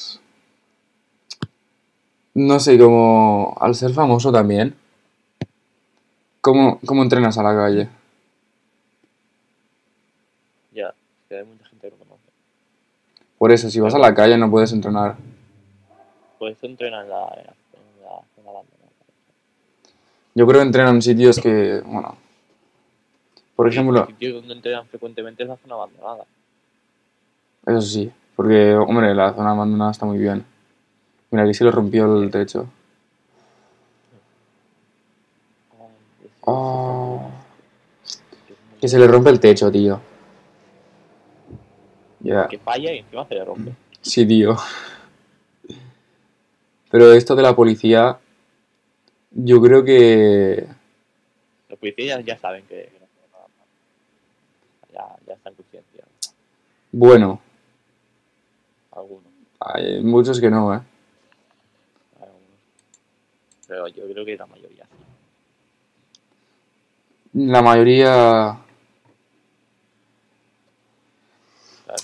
[2.37, 3.57] No sé, como.
[3.59, 4.75] Al ser famoso también.
[6.39, 7.89] ¿Cómo, cómo entrenas a la calle?
[10.71, 10.93] Ya,
[11.27, 12.29] que hay mucha gente que lo conoce.
[13.39, 15.15] Por eso, si vas a la calle no puedes entrenar.
[16.37, 18.91] Por eso entrena en la, en la, en la zona abandonada.
[20.35, 21.81] Yo creo que entrenan en sitios que.
[21.87, 22.15] Bueno.
[23.55, 24.01] Por ejemplo.
[24.01, 26.25] El sitio donde entrenan frecuentemente es la zona abandonada.
[27.65, 28.11] Eso sí.
[28.35, 30.45] Porque, hombre, la zona abandonada está muy bien.
[31.31, 32.67] Mira, aquí se le rompió el techo.
[36.41, 37.19] Oh.
[37.19, 39.99] muy- Que se le rompe el techo, tío.
[42.21, 42.47] Ya.
[42.47, 43.73] Que falla y encima se le rompe.
[44.01, 44.55] Sí, tío.
[46.89, 48.17] Pero esto de la policía,
[49.31, 50.65] yo creo que...
[51.69, 52.89] Los policías ya saben que.
[54.93, 56.05] Ya, ya están conscientes.
[56.91, 57.41] Bueno,
[58.91, 59.23] Algunos,
[59.59, 60.79] hay muchos que no, ¿eh?
[63.67, 65.03] Pero yo creo que la mayoría sí.
[67.33, 68.57] La mayoría...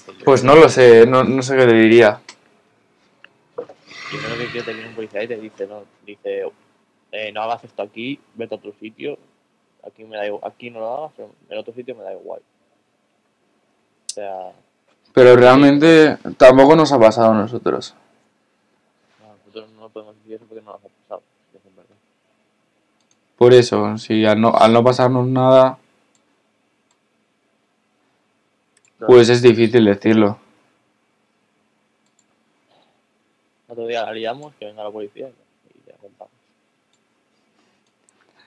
[0.06, 2.22] Que yo- Pues no lo sé, no, no sé qué le diría.
[3.58, 6.44] Yo creo que te viene un policía y te dice, no, dice,
[7.12, 9.18] eh, no hagas esto aquí, vete a otro sitio,
[9.86, 12.42] aquí me da igual, aquí no lo hagas, pero en otro sitio me da igual.
[14.06, 14.52] O sea,
[15.14, 17.96] Pero realmente tampoco nos ha pasado a nosotros.
[19.20, 21.24] No, nosotros no podemos decir eso porque no nos ha pasado.
[23.38, 25.78] Por eso, si al no, al no pasarnos nada,
[29.06, 30.38] pues es difícil decirlo.
[33.68, 36.32] Otro día la liamos, que venga la policía y ya contamos.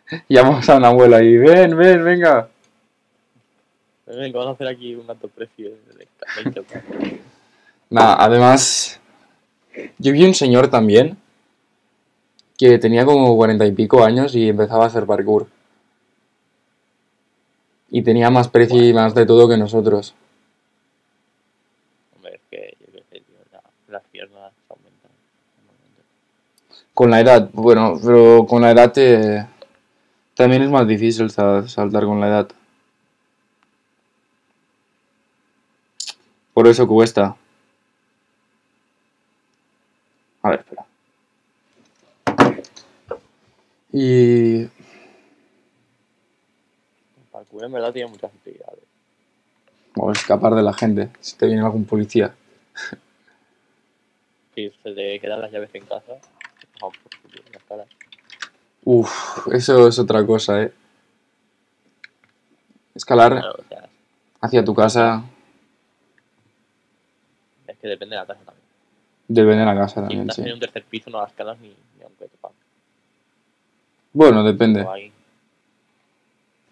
[0.29, 2.49] Llamamos a una abuela y ven, ven, venga.
[4.07, 6.07] Ven, que vamos a hacer aquí un alto precio de
[6.45, 7.21] 20 euros.
[7.91, 9.01] Nada, además,
[9.99, 11.19] yo vi un señor también
[12.59, 15.47] que tenía como cuarenta y pico años y empezaba a hacer parkour.
[17.91, 20.15] Y tenía más precio y más de todo que nosotros.
[22.17, 25.11] Hombre, es que yo qué sé, tío, la- las piernas aumentan.
[26.95, 29.47] Con la edad, bueno, pero con la edad te-
[30.35, 32.49] también es más difícil sa- saltar con la edad.
[36.55, 37.37] Por eso cuesta.
[40.43, 40.86] A ver, espera.
[43.93, 44.71] Y El
[47.33, 48.81] parkour en verdad tiene muchas utilidades.
[49.97, 52.35] o escapar de la gente, si te viene algún policía.
[54.55, 56.13] Si se te quedan las llaves en casa,
[57.53, 57.87] las caras.
[58.85, 60.73] Uf, eso es otra cosa, ¿eh?
[62.95, 63.89] Escalar Claro, o sea,
[64.41, 65.25] hacia tu casa
[67.67, 68.65] es que depende de la casa también.
[69.29, 70.43] depende de la casa Si también, estás sí.
[70.43, 72.56] en un tercer piso no las calas ni, ni aunque te paguen.
[74.17, 74.81] Bueno, depende.
[74.81, 75.13] O ahí.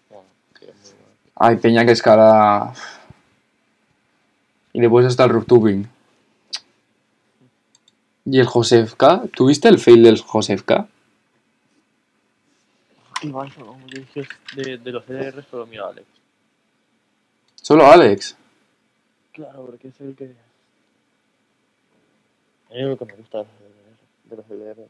[0.09, 0.25] Bueno,
[0.59, 1.15] sí, es muy bueno.
[1.35, 2.73] Hay peña que escala.
[4.73, 5.87] Y después está el rooftubing.
[8.25, 9.25] ¿Y el Josefka?
[9.35, 10.17] ¿Tuviste el fail del
[13.85, 16.07] yo dije, de, de los EDR solo miro a Alex.
[17.61, 18.35] Solo Alex.
[19.33, 20.33] Claro, porque es el que.
[22.71, 23.45] Es lo que me gusta
[24.23, 24.87] de los EDR.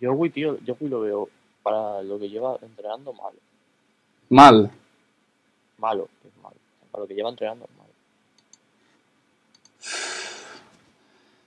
[0.00, 1.28] Yo, güey, tío, yo, güey, lo veo
[1.62, 3.36] para lo que lleva entrenando malo.
[4.28, 4.70] Mal.
[5.78, 6.56] Malo, que es malo.
[6.90, 7.90] Para lo que lleva entrenando es malo.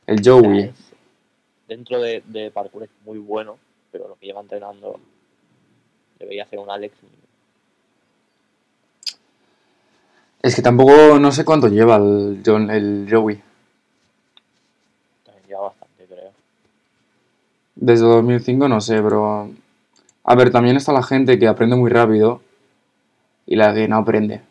[0.08, 0.60] El Joey.
[0.70, 0.92] es-
[1.68, 3.58] dentro de, de parkour es muy bueno,
[3.92, 5.00] pero lo que lleva entrenando
[6.20, 6.96] debería hacer un Alex.
[10.44, 13.42] Es que tampoco no sé cuánto lleva el, John, el Joey.
[15.26, 16.32] También lleva bastante, creo.
[17.76, 19.50] Desde 2005 no sé, pero...
[20.28, 22.42] A ver, también está la gente que aprende muy rápido
[23.46, 24.42] y la que no aprende.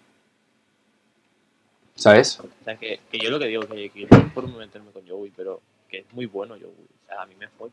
[1.96, 2.38] ¿Sabes?
[2.40, 5.06] O sea, que, que yo lo que digo, que, que yo no por meterme con
[5.06, 6.70] Joey, pero que es muy bueno Joey.
[6.70, 7.72] O sea, a mí me follo.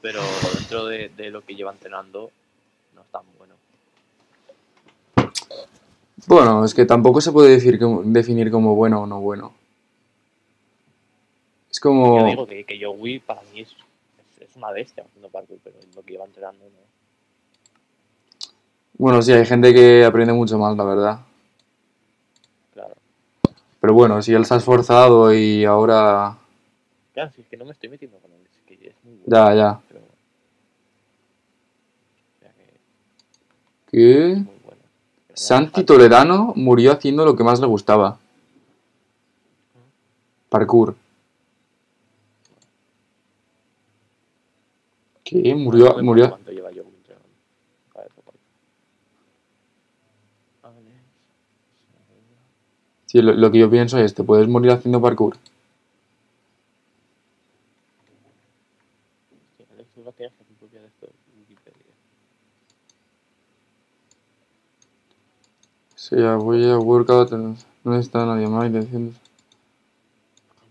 [0.00, 0.20] Pero
[0.54, 2.30] dentro de, de lo que lleva entrenando,
[2.94, 3.54] no es tan bueno.
[6.26, 9.54] Bueno, es que tampoco se puede decir definir como bueno o no bueno.
[11.70, 12.20] Es como...
[12.20, 15.76] Yo digo que, que Joey para mí es, es, es una bestia haciendo parkour, pero
[15.94, 16.91] lo que lleva entrenando no.
[18.94, 21.20] Bueno, sí, hay gente que aprende mucho más, la verdad.
[22.72, 22.94] Claro.
[23.80, 26.38] Pero bueno, si él se ha esforzado y ahora...
[27.12, 29.24] Claro, si es que no me estoy metiendo con él, es que es muy bueno.
[29.26, 29.80] Ya, ya.
[29.88, 30.04] Pero, o
[32.40, 32.78] sea, que
[33.90, 34.44] ¿Qué?
[34.64, 34.80] bueno.
[35.34, 38.18] Santi Toledano murió haciendo lo que más le gustaba.
[40.48, 40.94] Parkour.
[45.24, 45.54] ¿Qué?
[45.54, 46.28] Murió, murió...
[46.28, 47.28] ¿Cuánto lleva Joey entrenando?
[47.94, 48.40] A ver, por ahí.
[50.62, 50.84] Alex,
[53.06, 55.36] Sí, lo, lo que yo pienso es, te puedes morir haciendo parkour.
[66.12, 67.30] Sí, voy a workout.
[67.84, 69.14] No está nadie más diciendo.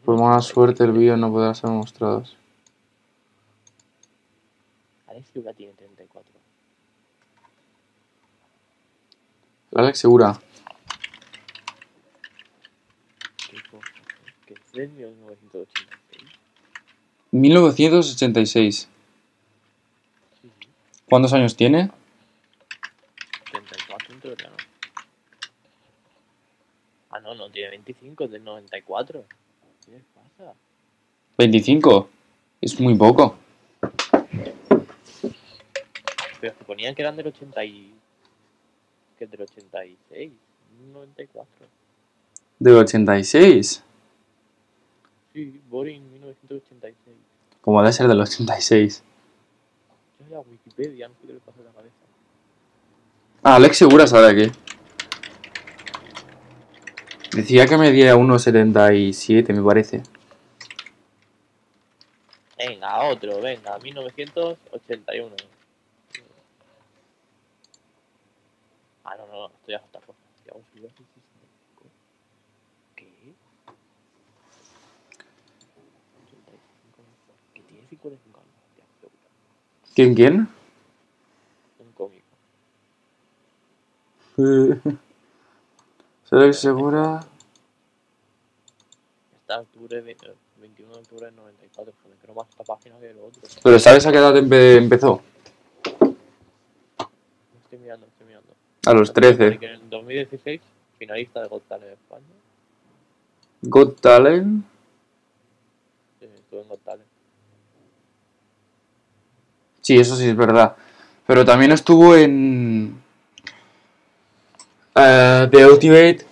[0.05, 2.25] Por mala suerte el vídeo no podrá ser mostrado.
[5.07, 6.31] Alex Silva tiene 34.
[9.71, 10.39] El Alex Segura.
[13.49, 14.60] ¿Qué cosa?
[14.73, 16.29] Que es del 1986.
[17.31, 18.89] 1986.
[20.41, 20.67] Sí, sí.
[21.09, 21.91] ¿Cuántos años tiene?
[23.51, 24.55] 34 en teoría, ¿no?
[27.09, 29.25] Ah, no, no, tiene 25, es del 94.
[29.85, 30.53] ¿Qué les pasa?
[31.37, 32.09] 25.
[32.61, 33.37] Es muy poco.
[36.39, 37.93] Pero se ponían que eran del 80 y...
[39.17, 40.31] que es del 86,
[40.93, 41.67] 94.
[42.59, 43.83] Del 86.
[45.33, 47.15] Sí, Boring 1986.
[47.61, 49.03] Como ha de ser del 86.
[50.19, 51.95] Yo ya Wikipedia, no sé qué le pasa a la cabeza.
[53.43, 54.51] Ah, Alex Segura sabe aquí.
[57.33, 60.03] Decía que medía 1,77, me parece.
[62.57, 65.35] Venga, otro, venga, 1981.
[69.03, 70.19] Ah, no, no, esto ya es otra cosa.
[70.45, 71.21] Ya os digo, sí, sí, sí.
[72.95, 73.05] ¿Qué?
[76.27, 76.51] 85.
[77.53, 78.53] ¿Qué tiene 55 años?
[78.77, 79.29] Ya, qué puta.
[79.95, 80.47] ¿Quién, quién?
[81.79, 82.25] Un cómico.
[86.23, 87.19] Soy segura.
[89.41, 91.93] Está octubre, ve- eh, 21 de octubre del 94.
[92.03, 93.41] Joder, creo más esta página que el otro.
[93.63, 95.21] Pero ¿sabes a qué edad empe- empezó?
[97.63, 98.53] Estoy mirando, estoy mirando.
[98.85, 99.59] A los 13.
[99.59, 100.61] Que en 2016,
[100.97, 102.25] finalista de Got Talent en España.
[103.63, 104.65] Got Talent.
[106.21, 107.07] Eh, Estuve en Got Talent.
[109.81, 110.75] Sí, eso sí es verdad.
[111.27, 113.01] Pero también estuvo en.
[114.95, 116.25] eh, The Ultimate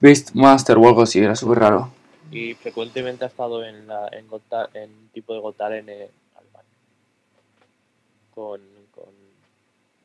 [0.00, 1.90] Beastmaster o algo así, era súper raro.
[2.30, 6.08] Y frecuentemente ha estado en, la, en, Got Ta- en tipo de Got Talent en
[6.36, 6.70] Alemania.
[8.34, 8.60] Con,
[8.94, 9.04] con.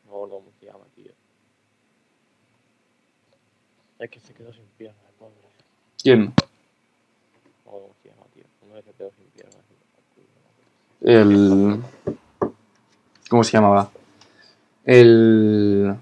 [0.06, 1.12] No me cómo se llama, tío.
[4.00, 5.34] Es que se quedó sin piernas, el pobre.
[6.02, 6.26] ¿Quién?
[7.66, 8.44] No cómo se llama, tío.
[8.66, 9.64] Uno que se quedó sin piernas.
[11.02, 11.82] El.
[13.30, 13.92] ¿Cómo se llamaba?
[14.86, 15.96] El.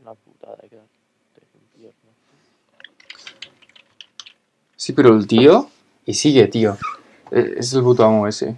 [0.00, 0.86] Una putada piernas.
[4.76, 5.70] Sí, pero el tío.
[6.04, 6.76] Y sigue, tío.
[7.30, 8.56] E- Es el puto amo ese.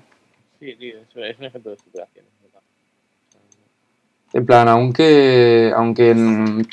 [0.58, 2.24] Sí, tío, es, un ejemplo de superación.
[4.32, 5.70] En plan, aunque.
[5.76, 6.10] Aunque.
[6.10, 6.66] en-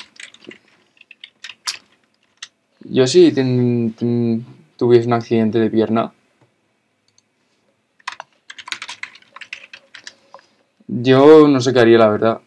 [2.84, 4.44] Yo sí ten- ten-
[4.82, 6.12] tuviese un accidente de pierna.
[10.88, 12.40] Yo no sé qué haría, la verdad.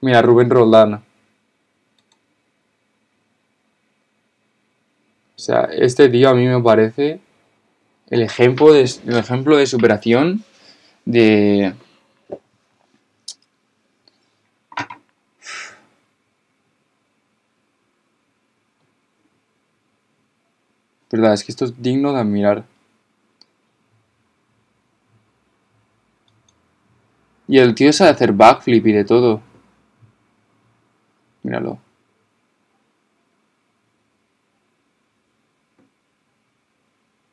[0.00, 0.94] Mira, Rubén Roldán.
[0.94, 1.02] O
[5.36, 7.20] sea, este tío a mí me parece
[8.08, 10.44] el ejemplo de, el ejemplo de superación
[11.04, 11.74] de...
[21.10, 22.64] Verdad, es que esto es digno de admirar.
[27.46, 29.40] Y el tío sabe hacer backflip y de todo.
[31.42, 31.78] Míralo.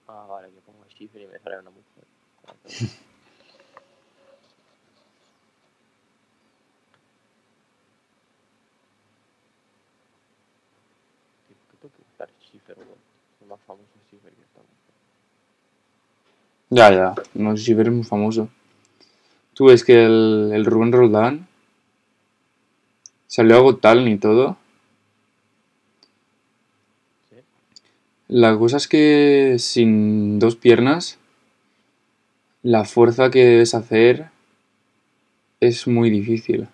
[0.07, 2.95] Ah, vale, que pongo Schiffer y me sale una mujer.
[13.50, 14.96] Más famoso Schiffer que esta mujer.
[16.70, 17.16] Ya, ya.
[17.34, 18.50] No sé si eres muy famoso.
[19.54, 21.48] Tú ves que el, el Rubén Roldán
[23.28, 24.58] salió a Got Talent y todo.
[27.30, 27.36] ¿Sí?
[28.28, 31.20] La cosa es que sin dos piernas,
[32.64, 34.32] la fuerza que debes hacer
[35.60, 36.68] es muy difícil.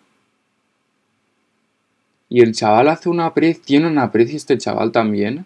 [2.29, 5.45] Y el chaval hace una prez, tiene una prez este chaval también.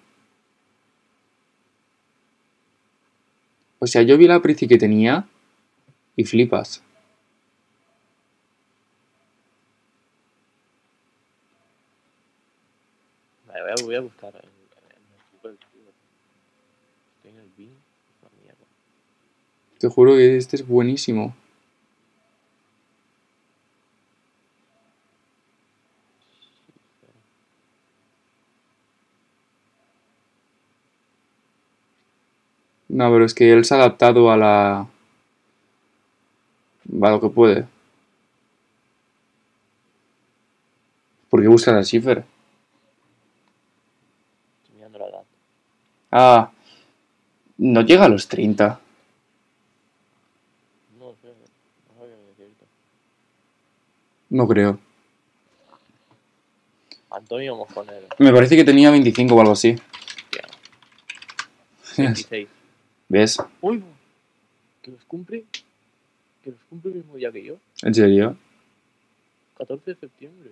[3.86, 5.28] O sea, yo vi la preci que tenía
[6.16, 6.82] y flipas.
[13.46, 15.52] Vale, voy a, voy a buscar en, tío.
[17.18, 17.70] Estoy en el Bing.
[19.78, 21.36] Te juro que este es buenísimo.
[26.34, 27.14] Schiffer.
[32.96, 34.80] No, pero es que él se ha adaptado a la...
[34.80, 34.88] a
[37.10, 37.66] lo que puede.
[41.30, 42.24] ¿Por qué buscas a Schiffer?
[44.64, 45.24] Estoy mirando la edad.
[46.10, 46.52] Ah,
[47.58, 48.80] no llega a los 30.
[50.98, 51.34] No sé,
[51.90, 52.66] no sabía decirte.
[54.30, 54.80] No creo.
[57.12, 58.08] Antonio Mojonero.
[58.20, 59.76] Me parece que tenía 25 o algo así.
[60.22, 60.48] Hostia.
[61.98, 62.55] 26.
[63.16, 63.38] ¿Ves?
[63.62, 63.82] Uy,
[64.82, 65.46] que los cumple.
[66.44, 67.56] Que los cumple el mismo día que yo.
[67.82, 68.38] ¿En serio?
[69.58, 70.52] 14 de septiembre.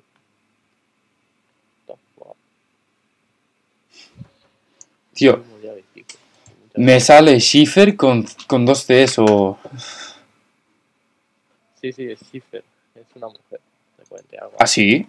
[5.14, 5.43] Tío,
[6.76, 9.59] me sale Schiffer con, con dos Cs o...
[11.82, 12.64] Sí, sí, es Schiffer.
[12.95, 13.59] Es una mujer.
[14.07, 14.55] Cuente algo.
[14.57, 15.05] ¿Ah, sí?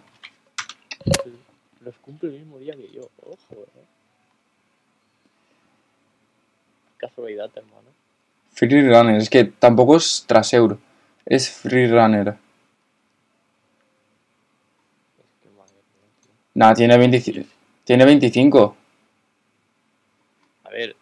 [1.82, 3.08] Los cumple el mismo día que yo.
[3.22, 3.93] Ojo, eh.
[7.04, 7.90] Casualidad, hermano.
[8.54, 10.78] Free Runner, es que tampoco es Traseur.
[11.26, 12.28] Es freerunner.
[12.28, 12.34] Es
[15.42, 16.30] que madre mía, tío.
[16.54, 17.46] Nah, tiene 25.
[17.84, 18.76] Tiene 25.
[20.64, 20.96] A ver,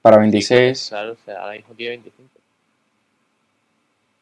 [0.00, 0.88] Para sí, 26.
[0.90, 2.30] claro, o sea, ahora mismo tiene 25.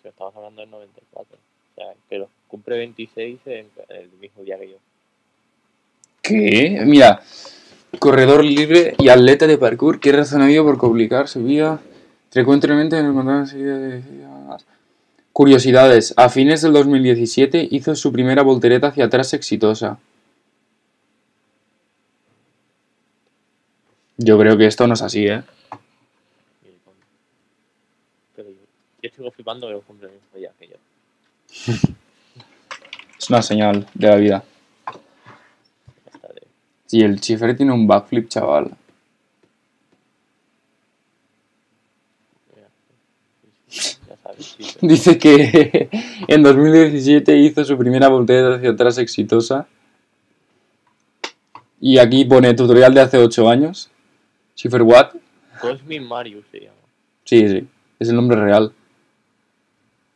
[0.03, 1.37] Pero estamos hablando del 94.
[1.37, 4.77] O sea, que los cumple 26 en el mismo día que yo.
[6.23, 6.83] ¿Qué?
[6.87, 7.23] Mira.
[7.99, 11.81] Corredor libre y atleta de parkour que es razonable por complicar su vida
[12.31, 14.03] frecuentemente en encontrar enseguida de...
[15.33, 16.13] Curiosidades.
[16.17, 19.99] A fines del 2017 hizo su primera voltereta hacia atrás exitosa.
[24.17, 25.43] Yo creo que esto no es así, ¿eh?
[26.65, 26.75] El
[28.37, 28.57] Pero yo,
[29.03, 30.77] yo sigo flipando que los cumple el mismo día que yo.
[33.19, 34.45] Es una señal de la vida.
[36.91, 38.73] Sí, el Schiffer tiene un backflip, chaval.
[44.81, 45.89] Dice que
[46.27, 49.69] en 2017 hizo su primera voltereta hacia atrás exitosa.
[51.81, 53.89] Y aquí pone tutorial de hace 8 años.
[54.57, 55.11] Schiffer What?
[55.61, 56.75] Cosmic Marius se llama.
[57.23, 57.69] Sí, sí,
[58.01, 58.73] es el nombre real.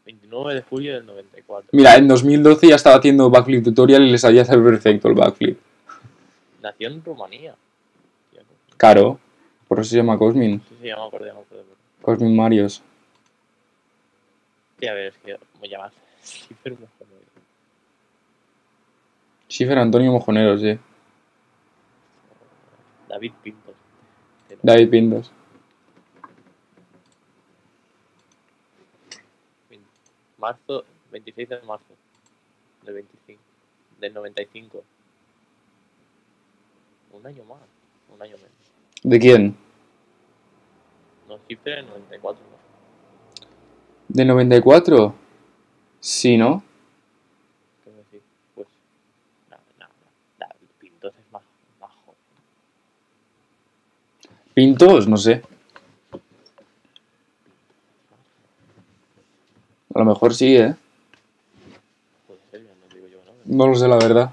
[0.06, 1.68] 29 de julio del 94.
[1.70, 5.56] Mira, en 2012 ya estaba haciendo backflip tutorial y le salía hacer perfecto el backflip.
[6.64, 7.54] Nació en Rumanía.
[8.78, 9.20] Caro,
[9.68, 10.62] por eso se llama Cosmin.
[10.62, 11.62] sé si se llama acordeón o pero-
[12.00, 12.82] Cosmin Marios.
[14.80, 15.92] Sí, a ver, es que me llamas
[16.22, 17.20] Schiffer Mojonudo.
[19.46, 20.78] Schiffer Antonio Mojoneros, sí.
[23.10, 23.74] David Pintos.
[24.62, 25.30] David Pintos.
[30.38, 31.94] Marzo, 26 de marzo
[32.84, 33.42] del 25,
[34.00, 34.82] del 95.
[37.14, 37.60] Un año más,
[38.12, 38.50] un año menos.
[39.02, 39.56] ¿De quién?
[41.28, 43.46] No, cifra en 94, no.
[44.08, 45.14] ¿De 94?
[46.00, 46.62] Sí, ¿no?
[47.82, 48.20] ¿Qué me decís?
[48.54, 48.66] Pues,
[49.50, 50.46] no, no,
[50.78, 51.42] Pintos es más,
[51.80, 52.18] más joven.
[54.52, 55.42] Pintos, no sé.
[59.94, 60.74] A lo mejor sí, ¿eh?
[62.26, 63.32] Puede ser, ya no digo yo, ¿no?
[63.44, 64.32] No lo sé, la verdad.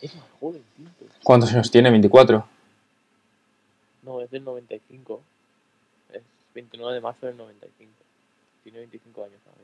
[0.00, 1.13] Es más joven, Pintos.
[1.24, 1.90] ¿Cuántos años tiene?
[1.90, 2.46] 24.
[4.02, 5.22] No, es del 95.
[6.12, 6.22] Es
[6.54, 7.90] 29 de marzo del 95.
[8.62, 9.62] Tiene 25 años ahora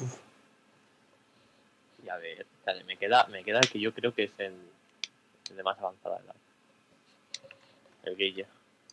[0.00, 0.10] mismo.
[2.02, 4.54] Y a ver, dale, me queda, me queda el que yo creo que es el,
[5.50, 6.34] el de más avanzada edad.
[8.04, 8.46] El Guille.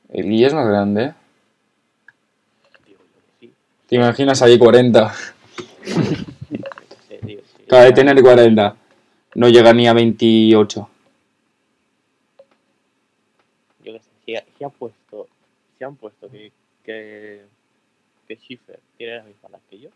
[0.09, 1.13] El Guille es más grande, ¿eh?
[2.85, 3.53] Digo yo que sí.
[3.87, 5.13] ¿Te imaginas ahí 40?
[5.85, 5.93] yo
[6.59, 7.63] que sé, digo, sí.
[7.63, 8.75] Acaba de tener 40.
[9.35, 10.89] No llega ni a 28.
[13.83, 15.27] Yo que sé, si, ha- si ha puesto,
[15.77, 16.51] si han puesto que,
[16.83, 17.45] que,
[18.27, 19.89] que Schiffer tiene las mismas edad que yo.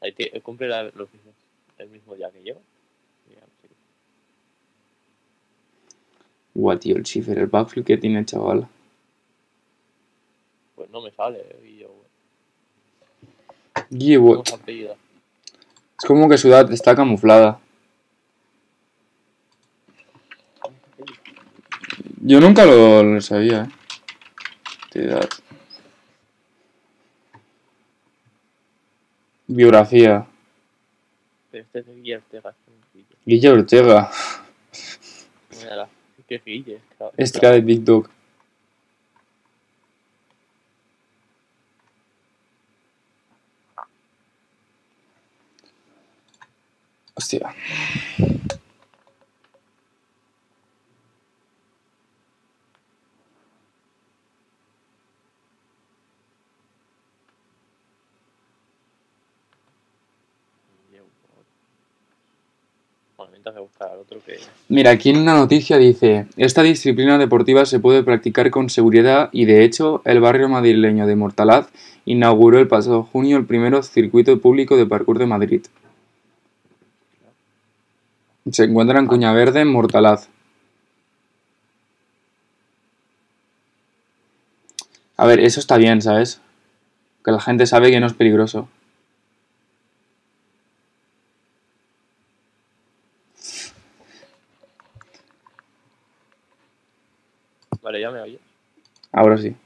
[0.00, 1.34] Ahí tie- cumple la- los mismos,
[1.78, 2.54] el mismo día que yo.
[6.54, 8.66] Guau, tío, el Schiffer, el backflip que tiene chaval.
[10.74, 11.88] Pues no me sale, y yo,
[13.90, 14.44] Guille, ¿cómo what?
[14.46, 14.96] se apellida?
[15.98, 17.58] Es como que su edad está camuflada.
[22.20, 23.68] Yo nunca lo, lo sabía, ¿eh?
[24.94, 25.28] De edad.
[29.46, 30.26] Biografía.
[31.50, 33.50] Pero este es de Guille Ortega, este Guille.
[33.50, 34.10] Ortega.
[35.58, 35.88] Mírala,
[36.28, 36.80] que Guille.
[37.16, 38.08] Estrella de Big Dog.
[47.18, 47.52] Hostia.
[64.00, 64.36] Otro que...
[64.68, 69.46] Mira, aquí en una noticia dice, esta disciplina deportiva se puede practicar con seguridad y
[69.46, 71.68] de hecho el barrio madrileño de Mortalaz
[72.04, 75.62] inauguró el pasado junio el primero circuito público de parkour de Madrid.
[78.50, 80.28] Se encuentra en Cuña Verde, en Mortalaz.
[85.16, 86.40] A ver, eso está bien, ¿sabes?
[87.24, 88.68] Que la gente sabe que no es peligroso.
[97.82, 98.40] Vale, ya me oyes.
[99.12, 99.56] Ahora sí.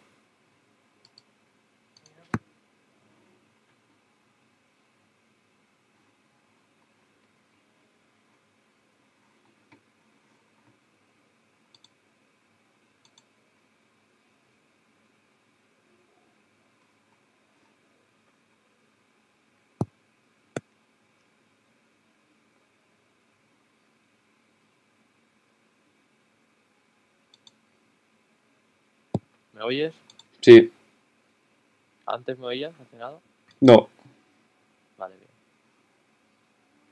[29.63, 29.95] ¿Me oyes?
[30.41, 30.73] Sí.
[32.05, 32.75] ¿Antes me oías?
[32.81, 33.21] ¿Hace nada?
[33.61, 33.89] No.
[34.99, 35.29] Vale, bien.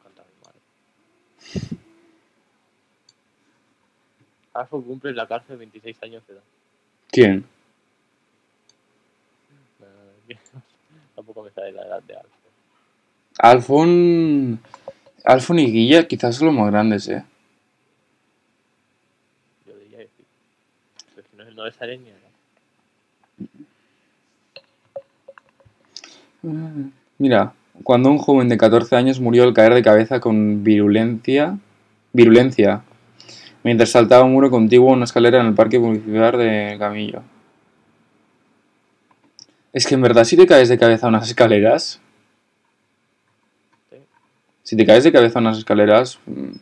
[0.05, 0.61] Canta mi madre.
[4.55, 6.43] Alfo cumple en la cárcel 26 años de edad.
[7.11, 7.45] ¿Quién?
[11.17, 12.31] Tampoco me sale la edad de Alfo.
[13.39, 14.61] Alfon.
[15.25, 17.25] Alfon y Guilla quizás son los más grandes, eh.
[19.67, 20.25] Yo diría que sí.
[21.17, 22.31] Pero si no, no le sale ni edad.
[27.19, 31.59] Mira, cuando un joven de 14 años murió al caer de cabeza con virulencia,
[32.13, 32.83] virulencia
[33.63, 37.23] mientras saltaba un muro contiguo a una escalera en el parque municipal de Camillo.
[39.73, 42.01] Es que en verdad si te caes de cabeza a unas escaleras,
[44.63, 46.53] si te caes de cabeza a unas escaleras, mm,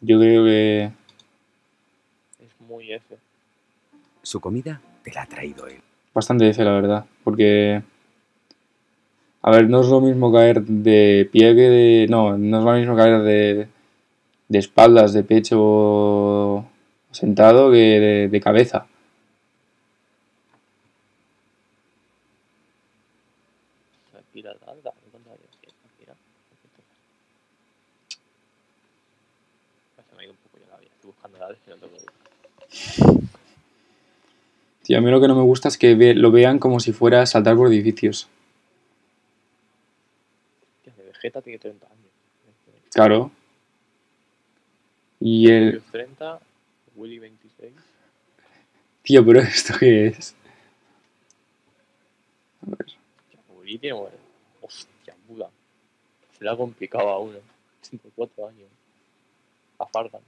[0.00, 0.92] yo creo que
[2.40, 3.16] Es muy F.
[4.24, 5.82] Su comida te la ha traído él.
[6.14, 7.04] bastante F, la verdad.
[7.22, 7.82] Porque.
[9.42, 12.06] A ver, no es lo mismo caer de pie que de.
[12.08, 13.68] No, no es lo mismo caer de.
[14.48, 16.64] de espaldas, de pecho
[17.10, 18.86] sentado que de, de cabeza.
[24.10, 24.92] Shakira, nada.
[25.04, 26.14] ¿Me contaría que Shakira?
[30.08, 30.90] Se me ha ido un poco ya la vida.
[30.94, 33.23] Estoy buscando edades que no tengo que buscar.
[34.84, 36.92] Tío, a mí lo que no me gusta es que ve- lo vean como si
[36.92, 38.28] fuera saltar por edificios.
[40.84, 41.98] De Vegeta tiene 30 años.
[42.92, 43.30] Claro.
[45.20, 45.66] Y el.
[45.72, 46.38] Rubius 30,
[46.96, 47.72] Willy 26.
[49.02, 50.34] Tío, pero ¿esto qué es?
[52.62, 53.98] Hostia, Willy tiene.
[54.60, 55.48] Hostia, puta.
[56.38, 57.38] Se le ha complicado a uno.
[57.82, 58.68] 84 años.
[59.78, 60.20] A Fargan.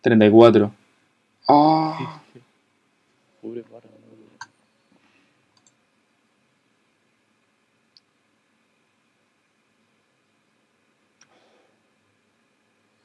[0.00, 0.72] 34.
[1.48, 2.22] ¡Ah!
[3.40, 3.92] Pobre Fargan.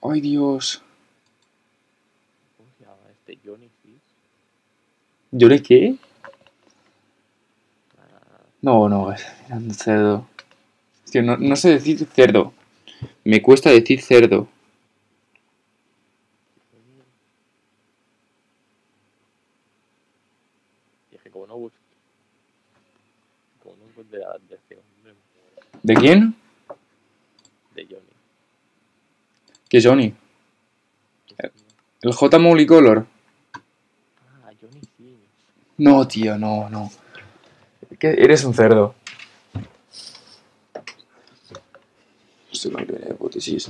[0.02, 0.82] ¡Ay, Dios!
[2.58, 3.40] ¿Cómo se llama este?
[3.46, 4.02] Johnny Fish.
[5.32, 5.96] ¿Yo le qué?
[7.98, 10.28] Ah, No, no, es mirando cerdo.
[11.10, 12.54] Tío, no, no sé decir cerdo.
[13.24, 14.48] Me cuesta decir cerdo.
[21.12, 21.78] y es que como no busco.
[23.62, 25.14] Como no encuentro la de este hombre,
[25.84, 26.36] ¿De quién?
[27.76, 28.10] de Johnny.
[29.68, 30.14] Que Johnny.
[32.02, 33.06] El J Multicolor.
[33.54, 35.18] Ah, Johnny Fish.
[35.78, 36.90] No, tío, no, no.
[38.00, 38.96] Que eres un cerdo.
[42.52, 43.70] Esto no tiene hipótesis.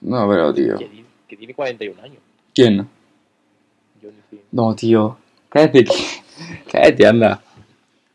[0.00, 0.78] No, pero, tío.
[1.26, 2.18] Que, tiene 41 años.
[2.54, 2.88] ¿Quién?
[4.00, 4.40] Johnny Fish.
[4.52, 5.23] No, tío.
[5.54, 5.84] Cállate.
[6.68, 7.40] Cállate, anda.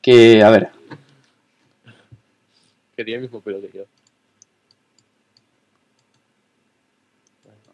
[0.02, 0.70] Que, a ver.
[2.98, 3.86] Que tiene el mismo pelo que yo.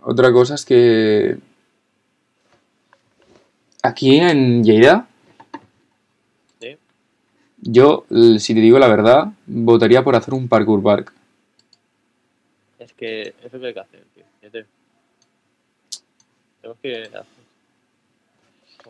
[0.01, 1.39] Otra cosa es que.
[3.82, 5.07] Aquí en Lleida.
[6.61, 6.78] ¿Sí?
[7.57, 8.05] Yo,
[8.38, 11.11] si te digo la verdad, votaría por hacer un parkour park.
[12.78, 14.24] Es que eso es lo que hay que hacer, tío.
[16.61, 17.26] Tenemos que hacer.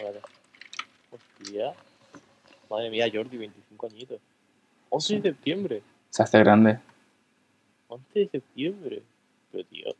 [0.03, 0.34] Vale.
[1.45, 1.73] Hostia.
[2.69, 4.19] Madre mía, Jordi, 25 añitos.
[4.89, 5.81] 11 de septiembre.
[6.09, 6.79] Se hace grande.
[7.87, 9.03] 11 de septiembre.
[9.51, 9.95] Pero, tío.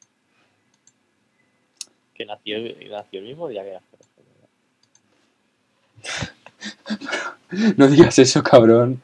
[2.15, 2.57] Que nació,
[2.89, 3.95] nació el mismo día que nació.
[7.77, 9.01] No digas eso, cabrón.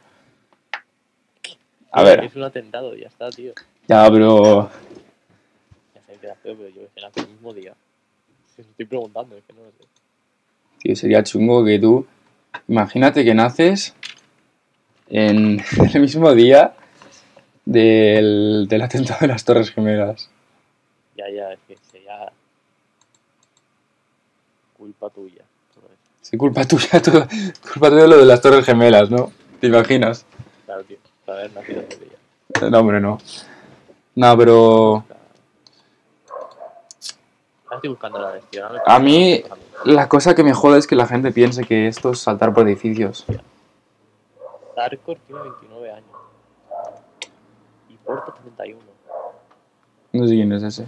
[1.92, 3.54] A ver, Es un atentado, ya está, tío.
[3.88, 4.70] ya, pero.
[5.96, 7.76] Ya sé que era feo, pero yo que nació el mismo día.
[8.56, 9.78] Si estoy preguntando, es que no lo sé.
[10.80, 12.06] Tío, sería chungo que tú.
[12.68, 13.94] Imagínate que naces
[15.10, 15.62] en
[15.94, 16.74] el mismo día
[17.66, 20.30] del, del atentado de las Torres Gemelas.
[21.18, 22.32] Ya, ya, es que sería
[24.78, 25.44] culpa tuya.
[26.22, 27.28] Sí, culpa tuya, todo-
[27.74, 29.32] culpa tuya lo de las Torres Gemelas, ¿no?
[29.60, 30.26] ¿Te imaginas?
[30.66, 30.98] Claro, tío.
[31.26, 32.70] Por haber nacido ese día.
[32.70, 33.18] No, hombre, no.
[34.16, 35.06] No, pero
[37.74, 38.70] estoy buscando la vestida.
[38.70, 38.80] ¿no?
[38.86, 39.44] A mí-
[39.86, 42.68] la cosa que me jode es que la gente piense que esto es saltar por
[42.68, 43.26] edificios.
[44.76, 46.10] Darkor tiene 29 años.
[47.90, 48.80] Y Porto 31.
[50.14, 50.86] No sé quién es ese.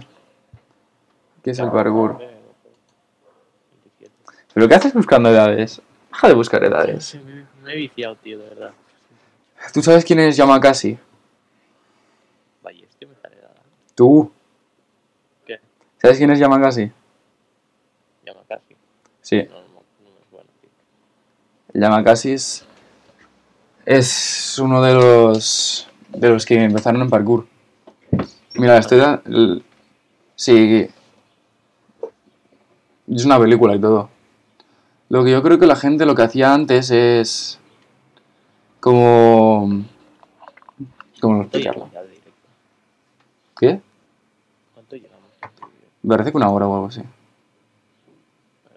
[1.42, 2.18] ¿Qué es el parkour?
[2.18, 4.10] 27.
[4.52, 5.80] ¿Pero qué haces buscando edades?
[6.10, 7.14] Deja de buscar edades.
[7.24, 8.72] Me, me he viciado, tío, de verdad.
[9.72, 10.98] ¿Tú sabes quién es Yamakasi?
[12.62, 13.54] Vaya, este me sale nada.
[13.94, 14.30] Tú.
[16.00, 16.92] ¿Sabes quién es Yamakasi?
[19.24, 19.64] Sí, No, no, no
[20.10, 20.70] me suena, tío.
[21.80, 22.64] Yamakasi es,
[24.58, 27.46] uno de los de los que empezaron en parkour.
[28.54, 29.64] Mira, estoy el-
[30.36, 30.88] sí,
[33.10, 34.10] es una película y todo.
[35.08, 37.58] Lo que yo creo que la gente lo que hacía antes es
[38.80, 39.84] como
[41.20, 41.90] ¿cómo ¿Cuánto explicarlo?
[43.58, 43.80] ¿Qué?
[44.74, 45.30] ¿Cuánto llevamos?
[46.06, 47.00] parece que una hora o algo así.
[47.00, 47.10] A ver,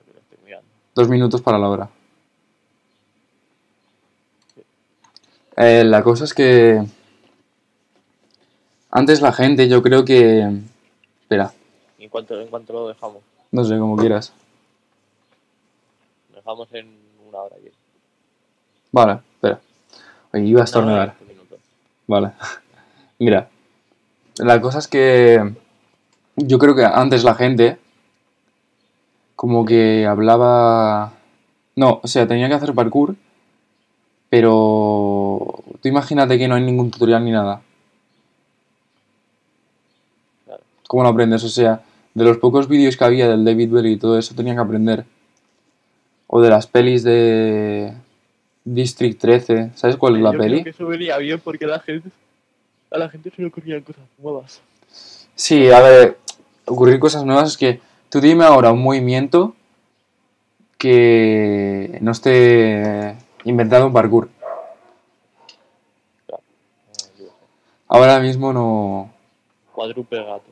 [0.05, 0.67] que lo estoy mirando.
[0.97, 1.89] Dos minutos para la hora.
[5.55, 6.83] Eh, la cosa es que
[8.89, 10.59] antes la gente, yo creo que...
[11.21, 11.53] Espera,
[11.99, 13.21] ¿Y en cuánto, en cuánto lo dejamos?
[13.51, 14.33] no sé, como quieras.
[16.33, 16.97] Dejamos en
[17.29, 17.69] una hora y
[18.91, 19.59] Vale, espera.
[20.33, 21.13] Oye, iba a estornudar.
[22.07, 22.31] Vale.
[23.19, 23.49] Mira,
[24.37, 25.53] la cosa es que
[26.37, 27.77] yo creo que antes la gente
[29.37, 31.13] como que hablaba...
[31.75, 33.15] No, o sea, tenía que hacer parkour,
[34.31, 37.61] pero tú imagínate que no hay ningún tutorial ni nada.
[40.87, 41.43] ¿Cómo lo aprendes?
[41.43, 41.83] O sea,
[42.15, 45.05] de los pocos vídeos que había del David Belly y todo eso tenía que aprender.
[46.25, 47.93] O de las pelis de
[48.65, 49.71] District 13.
[49.75, 50.53] ¿Sabes cuál es la Yo peli?
[50.55, 52.09] creo que eso venía bien porque la gente,
[52.89, 54.61] a la gente se le ocurrían cosas nuevas.
[55.35, 56.17] Sí, a ver,
[56.65, 57.81] ocurrir cosas nuevas es que
[58.17, 59.53] tú dime ahora un movimiento
[60.79, 64.29] que no esté inventado en parkour.
[67.87, 69.11] Ahora mismo no...
[69.71, 70.49] Cuádruple gato.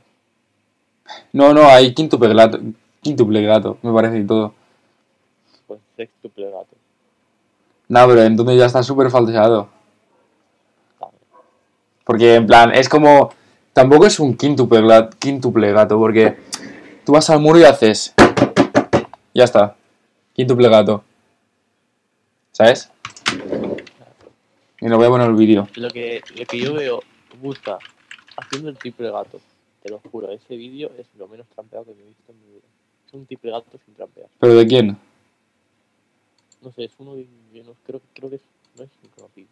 [1.34, 2.60] No, no, hay quíntuple gato,
[3.02, 4.54] quíntuple gato, me parece y todo.
[5.66, 6.76] Pues sextuple gato.
[7.88, 9.70] No, pero entonces ya está súper falseado.
[12.04, 13.32] Porque en plan, es como...
[13.74, 14.82] Tampoco es un quíntuple
[15.74, 16.38] gato, porque
[17.06, 18.14] tú vas al muro y haces...
[19.34, 19.76] Ya está.
[20.34, 21.04] Quíntuple gato.
[22.52, 22.90] ¿Sabes?
[24.80, 25.68] Y lo voy a poner el vídeo.
[25.76, 27.02] Lo que, lo que yo veo,
[27.42, 27.78] busca
[28.38, 29.40] haciendo el triple gato.
[29.84, 32.54] Te lo juro, ese vídeo es lo menos trampeado que me he visto en mi
[32.54, 32.66] vida.
[33.08, 34.28] Es un triple gato sin trampear.
[34.40, 34.98] ¿Pero de quién?
[36.62, 37.28] No sé, es uno de.
[37.54, 38.42] Yo no, creo, creo que es,
[38.78, 39.48] no es conocido.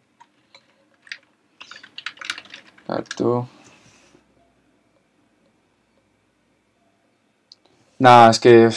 [2.87, 3.47] Gato.
[8.03, 8.69] Nah, es que...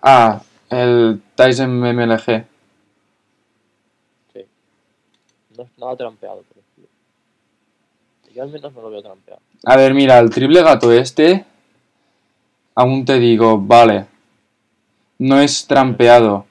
[0.00, 2.46] Ah, el Tyson MLG.
[4.32, 4.46] Sí.
[5.58, 6.88] No es nada trampeado, ejemplo.
[8.34, 9.42] Yo al menos no lo veo trampeado.
[9.66, 11.44] A ver, mira, el triple gato este...
[12.74, 14.06] Aún te digo, vale.
[15.18, 16.46] No es trampeado.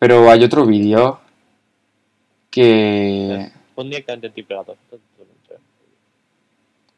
[0.00, 1.20] Pero hay otro vídeo
[2.50, 3.52] que...
[3.76, 4.76] Pon directamente el triple gato.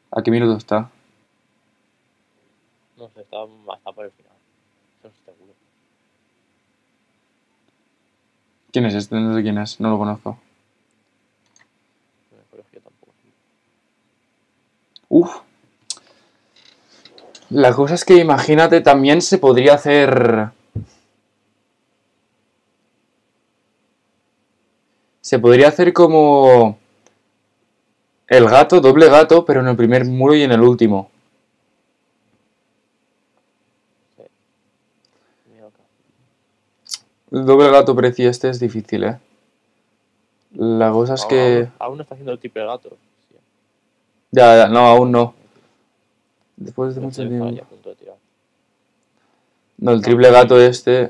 [0.09, 0.89] ¿A qué minuto está?
[2.97, 3.37] No sé, está,
[3.77, 4.33] está por el final.
[4.99, 5.53] Eso es seguro.
[8.71, 9.15] ¿Quién es este?
[9.15, 10.39] No sé quién es, no lo conozco.
[12.71, 13.13] Tampoco.
[15.09, 15.35] Uf.
[17.49, 20.49] La cosa es que imagínate, también se podría hacer...
[25.21, 26.77] Se podría hacer como...
[28.27, 31.09] El gato, doble gato, pero en el primer muro y en el último.
[35.47, 35.83] Mira acá.
[37.31, 39.19] El doble gato precio este es difícil, ¿eh?
[40.53, 41.67] La cosa es que...
[41.77, 42.89] Aún, no está haciendo el triple gato.
[43.29, 43.35] Sí.
[44.31, 45.35] Ya, ya, no, aún no.
[46.57, 47.45] Después de Pero mucho tiempo...
[47.45, 47.63] de.
[49.77, 51.09] No, el triple gato este...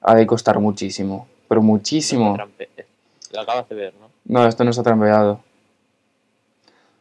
[0.00, 1.26] Ha de costar muchísimo.
[1.48, 2.36] Pero muchísimo.
[2.58, 2.86] es-
[3.32, 4.10] Lo acabas de ver, ¿no?
[4.26, 5.40] No, esto no está trampeado.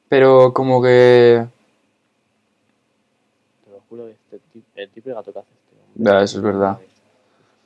[0.09, 1.45] Pero como que...
[3.65, 4.09] Te lo juro,
[4.83, 6.11] el triple gato que hace este hombre.
[6.11, 6.79] Ya, eso es verdad.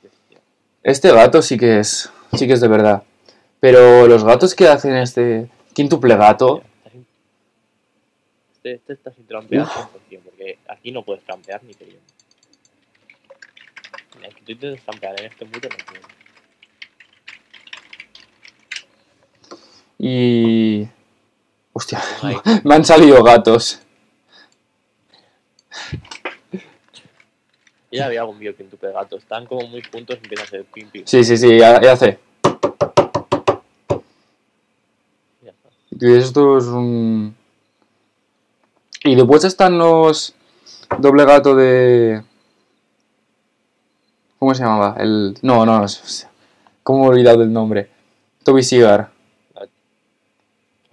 [0.02, 0.12] es.
[0.82, 2.10] Este gato sí que es...
[2.34, 3.02] Sí que es de verdad.
[3.60, 6.62] Pero los gatos que hacen este quíntuple gato...
[8.52, 12.02] Este, este está sin trampear 100%, porque aquí no puedes trampear ni queriendo.
[14.16, 16.06] Mira, que tú intentes trampear en este muro no puedes.
[19.98, 20.88] Y...
[21.72, 22.00] Hostia,
[22.64, 23.80] me han salido gatos.
[27.90, 29.16] Ya había algún vídeo que en tu gato.
[29.16, 31.02] Están como muy juntos y empiezan a hacer pim pim.
[31.06, 32.18] Sí, sí, sí, ya, ya sé.
[35.42, 35.68] Ya está.
[35.90, 37.34] Y esto es un...
[39.04, 40.34] Y después están los
[40.98, 42.22] doble gato de...
[44.38, 44.96] ¿Cómo se llamaba?
[44.98, 45.36] El...
[45.42, 46.26] No, no, es-
[46.82, 47.88] ¿cómo he olvidado el nombre?
[48.44, 49.10] Toby Seagar.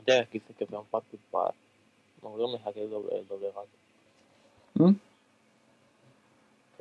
[0.08, 1.54] Ya que que fue un parkour para.
[2.22, 3.68] Me acuerdo que me saqué el doble, el doble gato.
[4.76, 4.96] ¿Mm?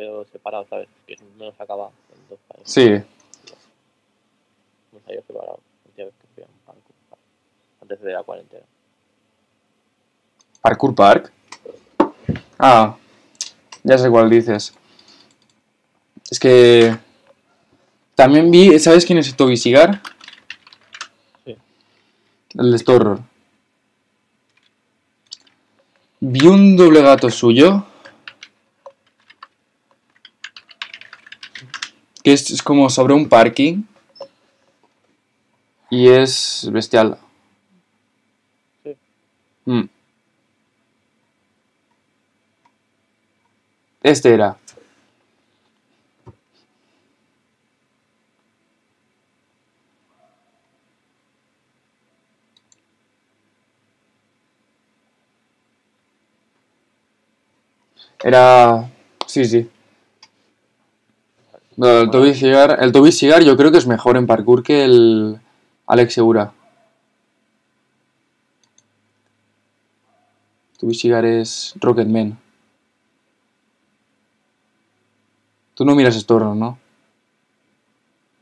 [0.04, 0.86] Pero separado, ¿sabes?
[1.06, 2.74] Que lo sacaba en dos países.
[2.74, 2.90] Sí.
[4.92, 5.60] Me salió separado.
[7.80, 8.64] Antes de la cuarentena.
[10.60, 11.32] Parkour Park.
[12.58, 12.98] Ah,
[13.82, 14.74] ya sé cuál dices.
[16.30, 16.94] Es que
[18.14, 20.02] también vi, ¿sabes quién es Toby Sigar?
[21.46, 21.56] Sí.
[22.58, 23.20] El de Storror.
[26.20, 27.86] Vi un doble gato suyo.
[32.24, 33.82] Que es, es como sobre un parking.
[35.90, 37.18] Y es bestial.
[38.82, 38.96] Sí.
[39.66, 39.82] Mm.
[44.02, 44.56] Este era.
[58.22, 58.90] Era.
[59.26, 59.70] Sí, sí.
[61.76, 64.84] No, el Toby Sigar, el Toby Sigar yo creo que es mejor en parkour que
[64.84, 65.40] el
[65.86, 66.52] Alex Segura.
[70.78, 72.38] Toby Sigar es Rocketman.
[75.74, 76.78] Tú no miras Storm, ¿no?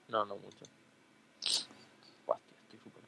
[0.09, 0.65] No, no mucho.
[2.27, 3.03] Estoy súper.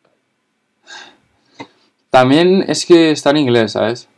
[2.09, 4.09] También es que está en inglés, ¿sabes?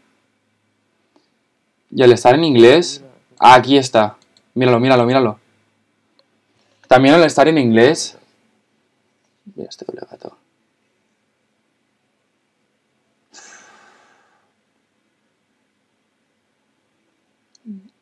[1.91, 3.03] Y al estar en inglés...
[3.39, 4.17] Aquí está.
[4.55, 5.41] Míralo, míralo, míralo.
[6.89, 8.17] También al estar en inglés...
[9.55, 10.37] Mira este doble gato.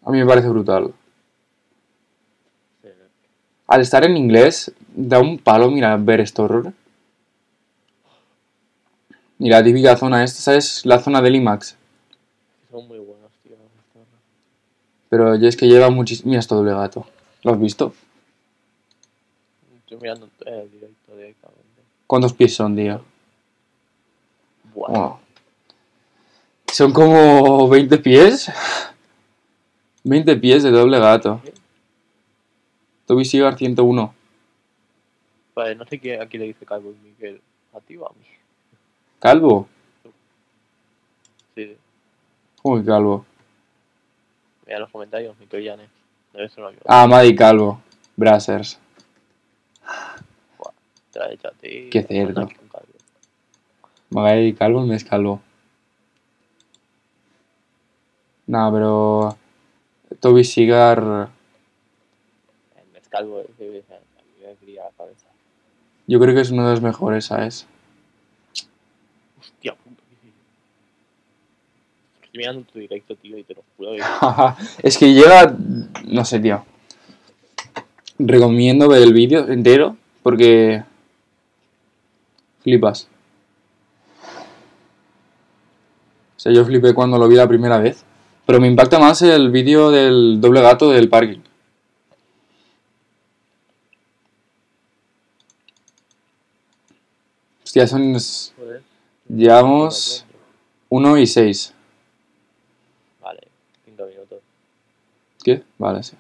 [0.03, 0.93] A mí me parece brutal.
[3.67, 6.73] Al estar en inglés, da un palo, mira, ver esto horror.
[9.39, 10.85] Y la típica zona esta, ¿sabes?
[10.85, 11.77] La zona del IMAX.
[12.71, 13.57] son muy buenos, tío.
[15.09, 16.29] Pero es que lleva muchísimo...
[16.29, 17.07] Mira esto doble gato.
[17.43, 17.95] ¿Lo has visto?
[19.95, 21.83] Estoy mirando el directo directamente.
[22.09, 23.01] ¿Cuántos pies son, tío?
[24.75, 25.19] Wow.
[26.73, 28.51] Son como 20 pies.
[30.03, 31.41] 20 pies de doble gato.
[33.07, 34.15] Toby Sigar 101.
[35.55, 37.41] Vale, no sé qué, a quién le dice Calvo y Miguel.
[37.73, 38.27] ¿A ti o a mí?
[39.21, 39.69] ¿Calvo?
[41.55, 41.77] Sí,
[42.61, 43.25] ¿Cómo que calvo?
[44.67, 45.89] mira los comentarios, Miquel Llanes.
[46.33, 46.65] Debe ser.
[46.85, 47.81] Ah, Maddy Calvo.
[48.17, 48.81] Brazzers.
[51.15, 51.89] Te la he hecho a ti.
[51.93, 52.49] Qué cerdo.
[52.49, 52.69] Con
[54.59, 54.85] Calvo.
[54.85, 55.41] Me es calvo.
[58.49, 59.39] No, pero...
[60.19, 60.99] Toby Sigar...
[60.99, 65.29] El mes Calvo, ese, ese, a mí me la cabeza.
[66.09, 67.67] Yo creo que es uno de los mejores, ¿sabes?
[69.39, 70.03] Hostia puta.
[72.25, 73.93] Estoy mirando tu directo, tío, y te lo juro
[74.83, 75.57] es que llega...
[76.07, 76.67] No sé, tío.
[78.19, 80.83] Recomiendo ver el vídeo entero porque...
[82.65, 83.07] Flipas.
[86.37, 88.05] O sea, yo flipé cuando lo vi la primera vez.
[88.47, 91.41] Pero me impacta más el vídeo del doble gato del parking.
[97.63, 98.17] Hostia, son...
[99.29, 100.27] Llevamos
[100.91, 101.75] 1 y 6.
[103.23, 103.41] Vale,
[103.87, 104.41] 5 minutos.
[105.43, 105.63] ¿Qué?
[105.79, 106.17] Vale, sí.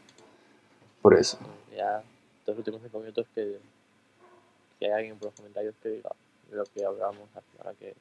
[1.03, 1.39] Por eso.
[1.77, 2.03] Ya,
[2.47, 3.59] los últimos 5 minutos que.
[4.79, 6.11] Si hay alguien por los comentarios que diga
[6.55, 7.97] de lo que hablamos la semana que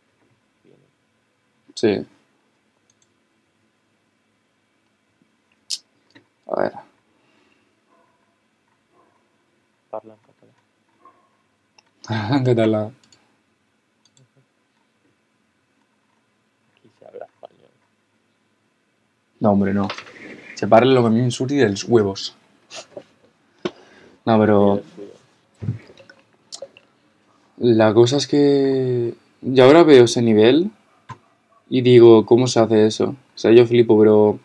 [0.63, 0.85] viene.
[1.73, 2.05] Sí.
[6.47, 6.73] A ver.
[9.89, 10.19] Parla en
[12.05, 12.43] catalán.
[12.45, 12.91] ¿Qué tal la...?
[16.77, 17.71] Aquí se habla español.
[19.39, 19.87] No, hombre, no.
[20.53, 22.35] Se parla lo que a mí em surti dels huevos.
[24.25, 25.12] No, pero suyo.
[27.63, 30.69] La cosa es que yo ahora veo ese nivel
[31.69, 33.15] y digo, ¿cómo se hace eso?
[33.35, 34.39] O sea, yo flipo, pero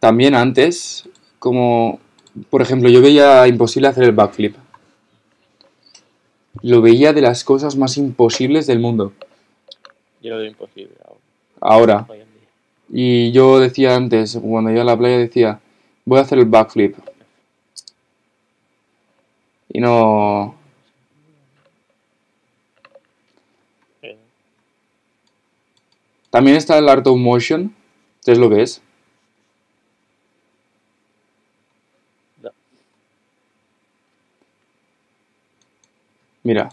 [0.00, 1.08] también antes,
[1.38, 2.00] como,
[2.50, 4.56] por ejemplo, yo veía imposible hacer el backflip.
[6.62, 9.12] Lo veía de las cosas más imposibles del mundo.
[10.20, 10.94] Yo lo veo imposible
[11.60, 12.26] ahora, Ahora.
[12.92, 15.60] Y yo decía antes, cuando iba a la playa, decía,
[16.04, 16.96] voy a hacer el backflip.
[19.72, 20.56] Y no...
[24.02, 24.16] Eh,
[26.30, 27.74] También está el Art of Motion.
[28.20, 28.80] ¿Sabes lo que es?
[32.42, 32.50] No.
[36.42, 36.70] Mira.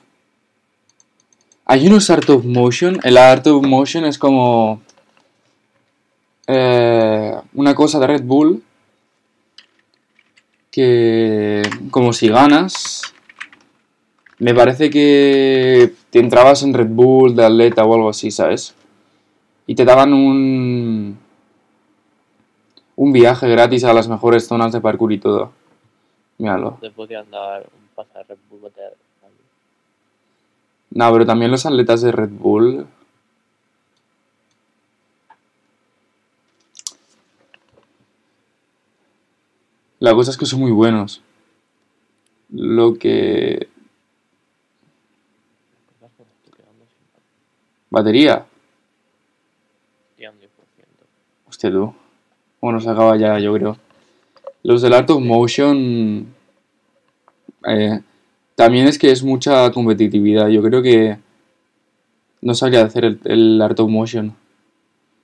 [1.66, 3.00] Hay unos Art of Motion.
[3.04, 4.82] El Art of Motion es como...
[6.48, 8.64] eh, una cosa de Red Bull
[10.72, 13.02] que como si ganas
[14.40, 18.76] me parece que te entrabas en Red Bull de atleta o algo así, ¿sabes?
[19.68, 21.20] Y te daban un
[22.98, 25.52] un viaje gratis a las mejores zonas de parkour y todo.
[26.40, 26.80] Míralo.
[26.82, 28.72] Te podían dar un pase de Red Bull.
[30.90, 32.88] No, pero también los atletas de Red Bull.
[40.00, 41.22] La cosa es que son muy buenos.
[42.50, 43.70] Lo que.
[47.90, 48.46] Batería.
[50.12, 50.48] Hostia, un 10%.
[51.58, 51.92] Hostia, tú.
[52.62, 53.78] Bueno, se acaba ya, yo creo.
[54.62, 56.28] Los del Art of Motion.
[57.68, 58.00] eh,
[58.54, 60.50] también es que es mucha competitividad.
[60.50, 61.18] Yo creo que.
[62.44, 64.36] No sabría hacer el, el Art of Motion.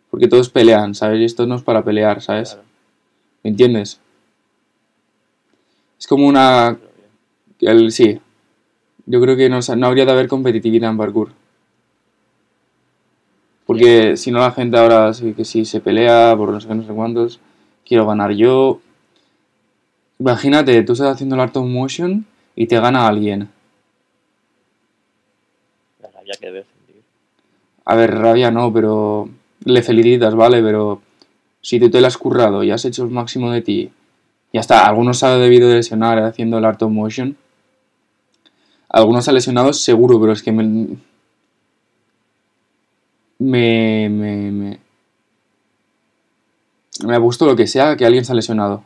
[0.09, 1.21] Porque todos pelean, ¿sabes?
[1.21, 2.53] Y esto no es para pelear, ¿sabes?
[2.53, 2.67] Claro,
[3.43, 3.99] ¿Me entiendes?
[5.99, 6.79] Es como una.
[7.59, 8.19] El, sí.
[9.05, 11.29] Yo creo que no, no habría de haber competitividad en parkour.
[13.65, 16.75] Porque si no la gente ahora sí que sí se pelea por no sé qué,
[16.75, 17.39] no sé cuántos.
[17.85, 18.81] Quiero ganar yo.
[20.19, 23.49] Imagínate, tú estás haciendo el art of motion y te gana alguien.
[26.01, 27.01] La rabia que debes sentir.
[27.85, 29.29] A ver, rabia no, pero
[29.65, 30.61] le felicitas, ¿vale?
[30.61, 31.01] Pero
[31.61, 33.91] si tú te la has currado y has hecho el máximo de ti,
[34.51, 34.85] ya está.
[34.85, 37.37] Algunos se ha debido de lesionar haciendo el art of motion.
[38.89, 40.97] Algunos se han lesionado seguro, pero es que me...
[43.39, 44.09] Me...
[44.09, 44.51] Me...
[44.51, 44.79] Me,
[47.05, 48.83] me ha puesto lo que sea que alguien se ha lesionado.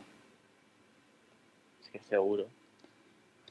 [1.82, 2.46] Es que seguro.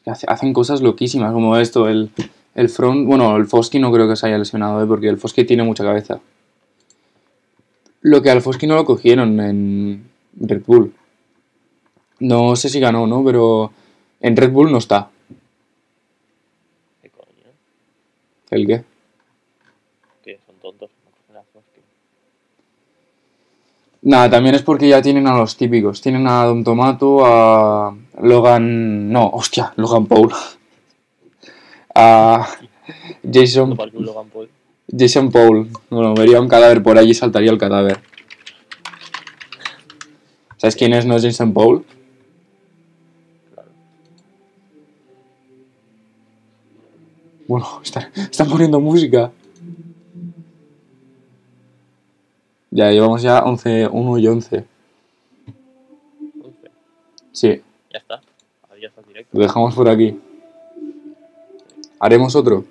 [0.05, 2.11] Hacen cosas loquísimas como esto, el,
[2.55, 4.87] el front, bueno, el Fosky no creo que se haya lesionado, ¿eh?
[4.87, 6.21] porque el Fosky tiene mucha cabeza.
[8.01, 10.93] Lo que al Fosky no lo cogieron en Red Bull.
[12.19, 13.23] No sé si ganó, ¿no?
[13.23, 13.71] Pero
[14.21, 15.09] en Red Bull no está.
[17.01, 17.51] ¿Qué coño?
[18.49, 18.83] ¿El qué?
[20.23, 20.89] Que son tontos.
[21.03, 21.85] No cogen las hostias.
[24.07, 25.99] Nada, también es porque ya tienen a los típicos.
[26.01, 29.11] Tienen a Don Tomato, a Logan...
[29.11, 30.31] No, hostia, Logan Paul.
[31.93, 32.47] A
[33.29, 34.49] Jason Logan Paul.
[34.97, 35.67] Jason Paul.
[35.89, 37.99] Bueno, vería un cadáver por allí y saltaría el cadáver.
[40.55, 41.83] ¿Sabes quién es, no Jason Paul?
[47.45, 49.31] Bueno, está- están poniendo música.
[52.69, 54.65] Ya, llevamos ya 11, 1 y 11.
[56.41, 56.71] 11.
[57.31, 57.61] Sí,
[57.91, 58.15] Ya está.
[58.63, 59.37] Ahora ya está directo.
[59.37, 60.19] lo dejamos por aquí.
[61.99, 62.65] ¿Haremos otro?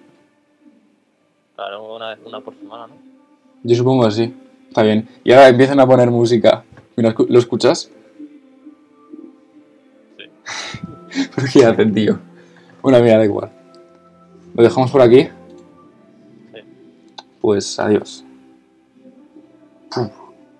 [1.54, 2.94] Claro, una, una por semana, ¿no?
[3.62, 4.34] Yo supongo así.
[4.68, 5.08] Está bien.
[5.24, 6.64] Y ahora empiezan a poner música.
[6.96, 7.90] Mira, ¿lo escuchas?
[10.18, 10.24] Sí.
[11.34, 12.18] ¿Pero qué hacen, tío?
[12.82, 13.50] Bueno, mira, da igual.
[14.54, 15.28] ¿Lo dejamos por aquí?
[16.54, 16.60] Sí.
[17.40, 18.25] Pues adiós.
[19.96, 20.25] Uf.